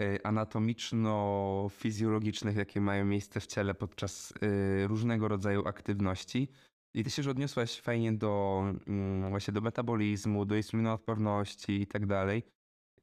[0.00, 6.48] y, anatomiczno-fizjologicznych, jakie mają miejsce w ciele podczas y, różnego rodzaju aktywności.
[6.94, 12.06] I ty się już odniosłaś fajnie do mm, właśnie do metabolizmu, do insulinoodporności i tak
[12.06, 12.42] dalej.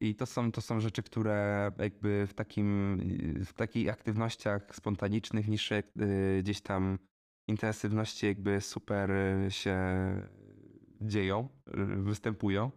[0.00, 2.98] I to są, to są rzeczy, które jakby w takim,
[3.44, 6.98] w takich aktywnościach spontanicznych, niższej y, gdzieś tam
[7.48, 9.10] intensywności jakby super
[9.48, 9.78] się
[11.00, 12.70] dzieją, y, występują.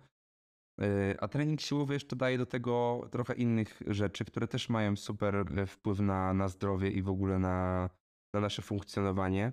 [0.81, 5.45] Y, A trening siłowy jeszcze daje do tego trochę innych rzeczy, które też mają super
[5.67, 7.89] wpływ na, na zdrowie i w ogóle na,
[8.33, 9.51] na nasze funkcjonowanie.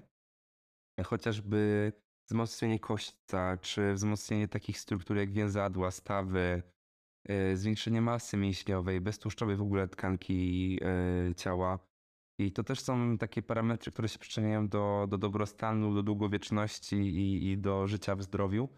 [1.04, 1.92] Chociażby
[2.28, 6.62] wzmocnienie kośćca, czy wzmocnienie takich struktur jak więzadła, stawy,
[7.30, 10.78] y, zwiększenie masy mięśniowej, beztłuszczowej w ogóle tkanki
[11.30, 11.78] y, ciała.
[12.40, 17.50] I to też są takie parametry, które się przyczyniają do, do dobrostanu, do długowieczności i,
[17.50, 18.68] i do życia w zdrowiu,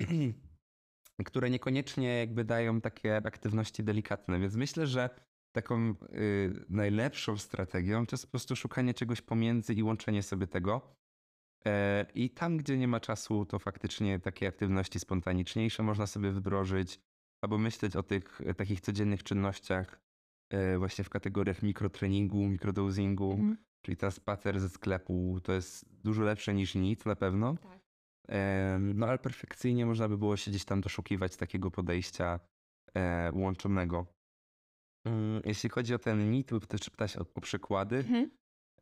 [1.26, 4.40] które niekoniecznie jakby dają takie aktywności delikatne.
[4.40, 5.10] Więc myślę, że
[5.52, 10.96] taką y, najlepszą strategią to jest po prostu szukanie czegoś pomiędzy i łączenie sobie tego.
[11.66, 17.00] E, I tam, gdzie nie ma czasu, to faktycznie takie aktywności spontaniczniejsze można sobie wdrożyć,
[17.44, 20.00] albo myśleć o tych e, takich codziennych czynnościach
[20.50, 23.56] e, właśnie w kategoriach mikrotreningu, mikrodosingu, Mhm.
[23.84, 27.56] czyli ten spacer ze sklepu to jest dużo lepsze niż nic na pewno.
[27.56, 27.80] Tak.
[28.94, 32.40] No ale perfekcyjnie można by było się gdzieś tam doszukiwać takiego podejścia
[33.32, 34.06] łączonego.
[35.04, 38.30] Mm, Jeśli chodzi o ten mit, lub też pytać o, o przykłady, Mhm.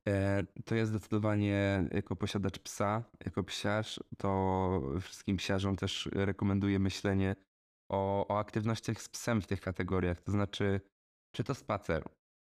[0.09, 7.37] E, to ja zdecydowanie jako posiadacz psa, jako psiarz, to wszystkim psiarzom też rekomenduję myślenie
[7.91, 10.23] o, o aktywnościach z psem w tych kategoriach.
[10.23, 10.81] To znaczy,
[11.35, 12.05] czy to spacer,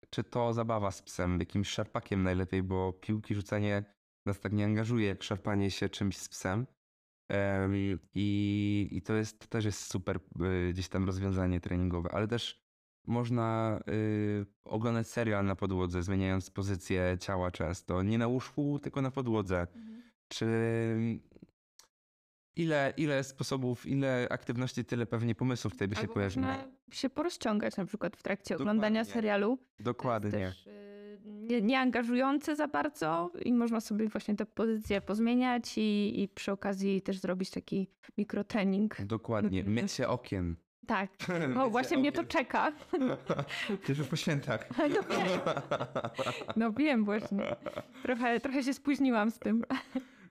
[0.10, 3.84] czy to zabawa z psem, jakimś szarpakiem najlepiej, bo piłki rzucanie
[4.26, 6.68] nas tak nie angażuje, jak szarpanie się czymś z psem.
[7.30, 7.72] Em,
[8.14, 12.65] I, I to jest to też jest super y, gdzieś tam rozwiązanie treningowe, ale też
[13.08, 18.04] można y, oglądać serial na podłodze, zmieniając pozycję ciała często.
[18.04, 19.60] Nie na łóżku, tylko na podłodze.
[19.62, 20.02] Mhm.
[20.28, 20.46] Czy
[22.56, 26.46] ile, ile sposobów, ile aktywności, tyle pewnie pomysłów tutaj by się Albo pojawiło.
[26.46, 29.14] można się porozciągać na przykład w trakcie oglądania Dokładnie.
[29.14, 29.58] serialu.
[29.78, 30.40] To Dokładnie.
[30.40, 35.78] jest też y, nie, nie angażujące za bardzo i można sobie właśnie te pozycje pozmieniać
[35.78, 37.88] i, i przy okazji też zrobić taki
[38.18, 39.02] mikrotrening.
[39.06, 39.64] Dokładnie.
[39.64, 40.56] Mycie okien.
[40.88, 41.10] Tak,
[41.56, 42.72] bo właśnie mnie to czeka.
[43.90, 44.70] Już po świętach.
[44.80, 45.40] No wiem,
[46.56, 47.56] no wiem właśnie.
[48.04, 49.64] Trochę, trochę się spóźniłam z tym.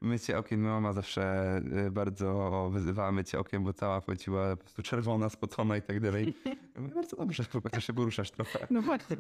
[0.00, 4.82] Mycie okien, moja mama zawsze y, bardzo wyzywała mycie okien, bo cała chodziła po prostu
[4.82, 6.34] czerwona, spocona i tak dalej.
[6.94, 8.66] Bardzo dobrze, chociaż się poruszasz trochę.
[8.70, 9.16] No właśnie.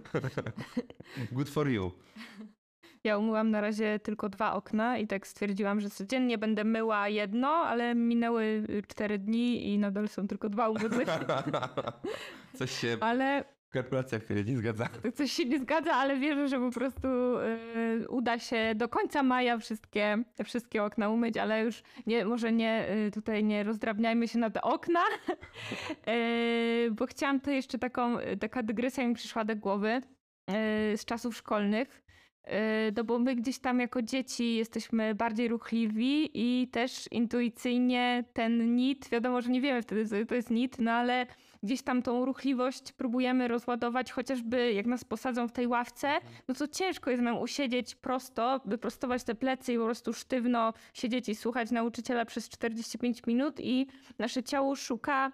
[1.32, 1.92] Good for you.
[3.04, 7.48] Ja umyłam na razie tylko dwa okna i tak stwierdziłam, że codziennie będę myła jedno,
[7.48, 11.04] ale minęły y, cztery dni i nadal są tylko dwa umyte.
[12.58, 14.88] Coś się Ale w kalkulacjach nie zgadza.
[15.16, 19.58] coś się nie zgadza, ale wierzę, że po prostu y, uda się do końca maja
[19.58, 24.50] wszystkie, wszystkie okna umyć, ale już nie, może nie, y, tutaj nie rozdrabniajmy się na
[24.50, 25.00] te okna,
[26.08, 31.36] y, bo chciałam to jeszcze taką, taka dygresja mi przyszła do głowy y, z czasów
[31.36, 32.04] szkolnych.
[32.46, 38.76] Yy, No bo my gdzieś tam jako dzieci jesteśmy bardziej ruchliwi i też intuicyjnie ten
[38.76, 41.26] nit, wiadomo, że nie wiemy wtedy, co to jest nit, no ale
[41.62, 46.08] gdzieś tam tą ruchliwość próbujemy rozładować, chociażby jak nas posadzą w tej ławce,
[46.48, 51.28] no to ciężko jest nam usiedzieć prosto, wyprostować te plecy i po prostu sztywno siedzieć
[51.28, 53.86] i słuchać nauczyciela przez 45 minut i
[54.18, 55.32] nasze ciało szuka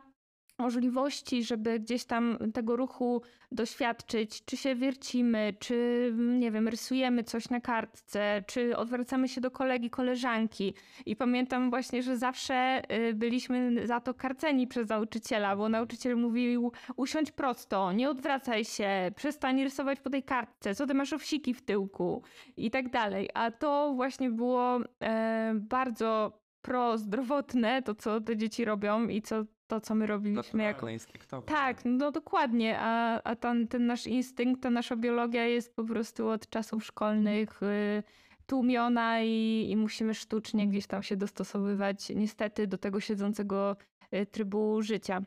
[0.61, 7.49] możliwości, żeby gdzieś tam tego ruchu doświadczyć, czy się wiercimy, czy nie wiem, rysujemy coś
[7.49, 10.75] na kartce, czy odwracamy się do kolegi, koleżanki.
[11.07, 16.73] I pamiętam właśnie, że zawsze y, byliśmy za to karceni przez nauczyciela, bo nauczyciel mówił
[16.97, 21.63] usiądź prosto, nie odwracaj się, przestań rysować po tej kartce, co ty masz owsiki w
[21.63, 22.23] tyłku
[22.57, 23.29] i tak dalej.
[23.35, 29.81] A to właśnie było e, bardzo prozdrowotne, to co te dzieci robią i co to,
[29.81, 31.47] co my robiliśmy jako Naturalne, instynktowne.
[31.47, 36.29] tak, no dokładnie, a, a ten, ten nasz instynkt, ta nasza biologia jest po prostu
[36.29, 38.03] od czasów szkolnych y,
[38.47, 43.77] tłumiona i, i musimy sztucznie gdzieś tam się dostosowywać niestety do tego siedzącego
[44.15, 45.23] y, trybu życia.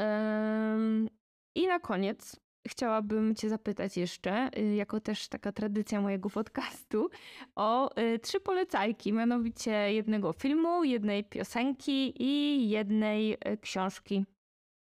[0.00, 1.08] Ym,
[1.54, 2.36] I na koniec
[2.68, 7.10] chciałabym cię zapytać jeszcze, y, jako też taka tradycja mojego podcastu,
[7.56, 14.24] o y, trzy polecajki, mianowicie jednego filmu, jednej piosenki i jednej y, książki.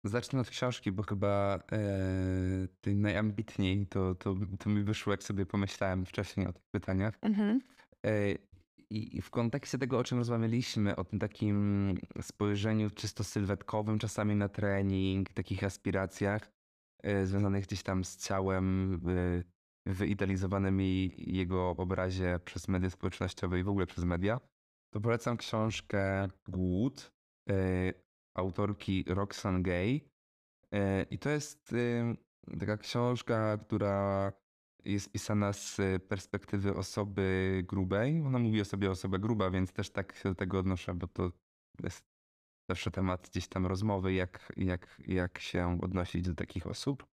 [0.05, 1.59] Zacznę od książki, bo chyba
[2.87, 7.15] e, najambitniej to, to, to mi wyszło, jak sobie pomyślałem wcześniej o tych pytaniach.
[7.23, 7.61] Mhm.
[8.07, 8.11] E,
[8.91, 14.49] I w kontekście tego, o czym rozmawialiśmy, o tym takim spojrzeniu czysto sylwetkowym, czasami na
[14.49, 16.54] trening, takich aspiracjach
[17.25, 19.43] związanych gdzieś tam z ciałem, e,
[19.87, 24.41] wyidealizowanymi jego obrazie przez media społecznościowe i w ogóle przez media,
[24.95, 27.13] to polecam książkę Głód
[27.51, 27.55] e,
[28.37, 30.01] autorki Roxane Gay.
[30.73, 32.15] E, I to jest e,
[32.59, 34.33] taka książka, która
[34.85, 38.21] jest pisana z perspektywy osoby grubej.
[38.21, 41.33] Ona mówi o sobie osoba gruba, więc też tak się do tego odnoszę, bo to
[41.83, 42.14] jest
[42.69, 47.07] zawsze temat gdzieś tam rozmowy, jak, jak, jak się odnosić do takich osób.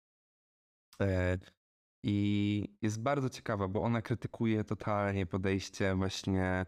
[1.01, 1.37] E,
[2.03, 6.65] I jest bardzo ciekawa, bo ona krytykuje totalnie podejście właśnie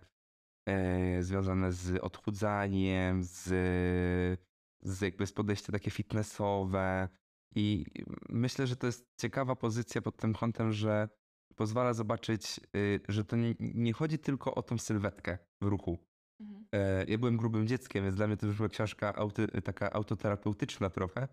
[0.69, 3.43] e, związane z odchudzaniem, z,
[4.81, 7.09] z jakby z podejście takie fitnessowe.
[7.55, 7.85] I
[8.29, 11.09] myślę, że to jest ciekawa pozycja pod tym kątem, że
[11.55, 16.12] pozwala zobaczyć, y, że to nie, nie chodzi tylko o tą sylwetkę w ruchu.
[16.75, 20.89] E, Ja byłem grubym dzieckiem, więc dla mnie to już była książka auty, taka autoterapeutyczna
[20.89, 21.27] trochę,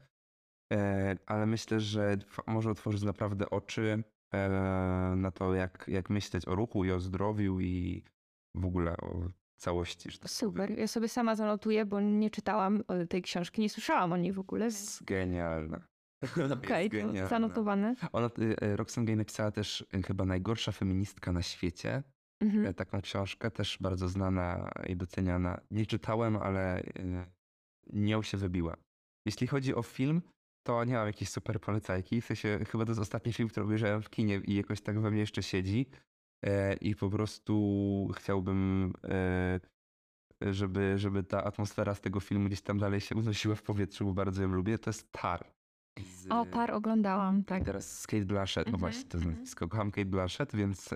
[0.73, 4.49] E, ale myślę, że może otworzyć naprawdę oczy e,
[5.17, 8.05] na to, jak, jak myśleć o ruchu i o zdrowiu i
[8.55, 9.29] w ogóle o
[9.61, 10.09] całości.
[10.09, 10.29] tak powiem.
[10.29, 10.79] Super.
[10.79, 14.65] Ja sobie sama zanotuję, bo nie czytałam tej książki, nie słyszałam o niej w ogóle.
[14.65, 15.81] Jest genialna.
[16.65, 17.29] Okej, genialna.
[17.29, 17.95] zanotowane.
[18.13, 18.31] Ona,
[18.61, 22.03] Roxane Gay napisała też chyba najgorsza feministka na świecie.
[22.41, 22.67] Mhm.
[22.67, 25.61] E, Taką książkę, też bardzo znana i doceniana.
[25.71, 26.85] Nie czytałem, ale y,
[27.93, 28.77] nią się wybiła.
[29.27, 30.23] Jeśli chodzi o film,
[30.67, 32.21] to nie mam jakiejś super polecajki.
[32.21, 35.11] W sensie, chyba to jest ostatni film, który obejrzałem w kinie i jakoś tak we
[35.11, 35.87] mnie jeszcze siedzi.
[36.45, 39.61] E, I po prostu chciałbym, e,
[40.53, 44.13] żeby, żeby ta atmosfera z tego filmu gdzieś tam dalej się unosiła w powietrzu, bo
[44.13, 44.79] bardzo ją lubię.
[44.79, 45.45] To jest Tar.
[45.99, 47.65] Z- O, Tar oglądałam, tak.
[47.65, 49.35] teraz z Kate Blanchett, no Mhm, właśnie, to jest mhm.
[49.35, 49.69] nazwisko.
[49.69, 50.95] Kocham Kate Blanchett, więc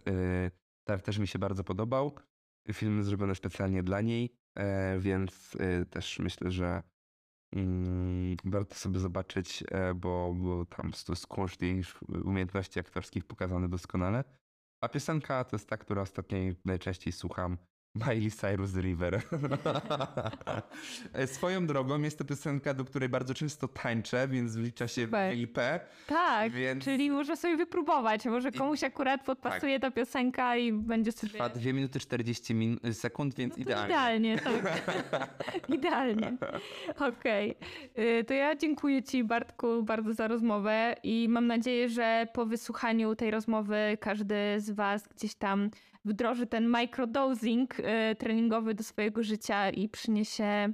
[0.85, 2.15] tak też mi się bardzo podobał.
[2.73, 6.83] Film zrobiony specjalnie dla niej, e, więc y, też myślę, że
[7.53, 10.93] mm, warto sobie zobaczyć, e, bo, bo tam
[11.29, 11.83] kunszt i
[12.25, 14.25] umiejętności aktorskich pokazane doskonale.
[14.81, 17.59] A piosenka to jest ta, która ostatnio najczęściej słucham.
[17.95, 19.23] Miley Cyrus River.
[21.27, 25.35] Swoją drogą jest to piosenka, do której bardzo często tańczę, więc wlicza się w Super.
[25.37, 25.59] VIP.
[26.07, 28.25] Tak, Więc- czyli można sobie wypróbować.
[28.27, 31.33] Może I- komuś akurat podpasuje ta piosenka i będzie sobie...
[31.33, 34.35] Trwa 2 minuty 40 min- sekund, więc No idealnie.
[34.35, 34.39] idealnie,
[35.11, 35.31] tak.
[35.69, 36.37] idealnie.
[37.09, 37.55] Okej.
[37.99, 43.15] Y, To ja dziękuję Ci, Bartku, bardzo za rozmowę i mam nadzieję, że po wysłuchaniu
[43.17, 45.71] tej rozmowy każdy z Was gdzieś tam
[46.05, 50.73] wdroży ten microdosing y, treningowy do swojego życia i przyniesie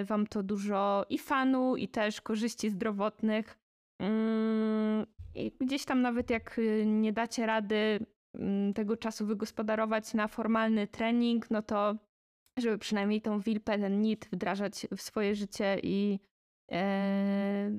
[0.00, 3.58] y, Wam to dużo i fanu, i też korzyści zdrowotnych.
[4.00, 10.28] Mm, I gdzieś tam nawet jak y, nie dacie rady mm, tego czasu wygospodarować na
[10.28, 11.94] formalny trening, no to
[12.58, 16.20] żeby przynajmniej tą wilpę, ten nit wdrażać w swoje życie i
[16.72, 17.70] e,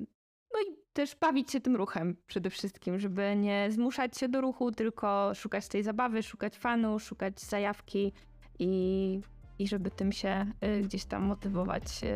[0.54, 4.72] no i też bawić się tym ruchem przede wszystkim, żeby nie zmuszać się do ruchu,
[4.72, 8.12] tylko szukać tej zabawy, szukać fanu, szukać zajawki
[8.58, 9.20] i,
[9.58, 12.08] i żeby tym się y, gdzieś tam motywować y,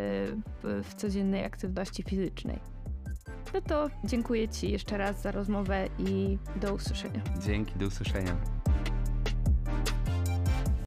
[0.62, 2.60] w, w codziennej aktywności fizycznej.
[3.54, 7.22] No to dziękuję Ci jeszcze raz za rozmowę i do usłyszenia.
[7.40, 8.36] Dzięki, do usłyszenia.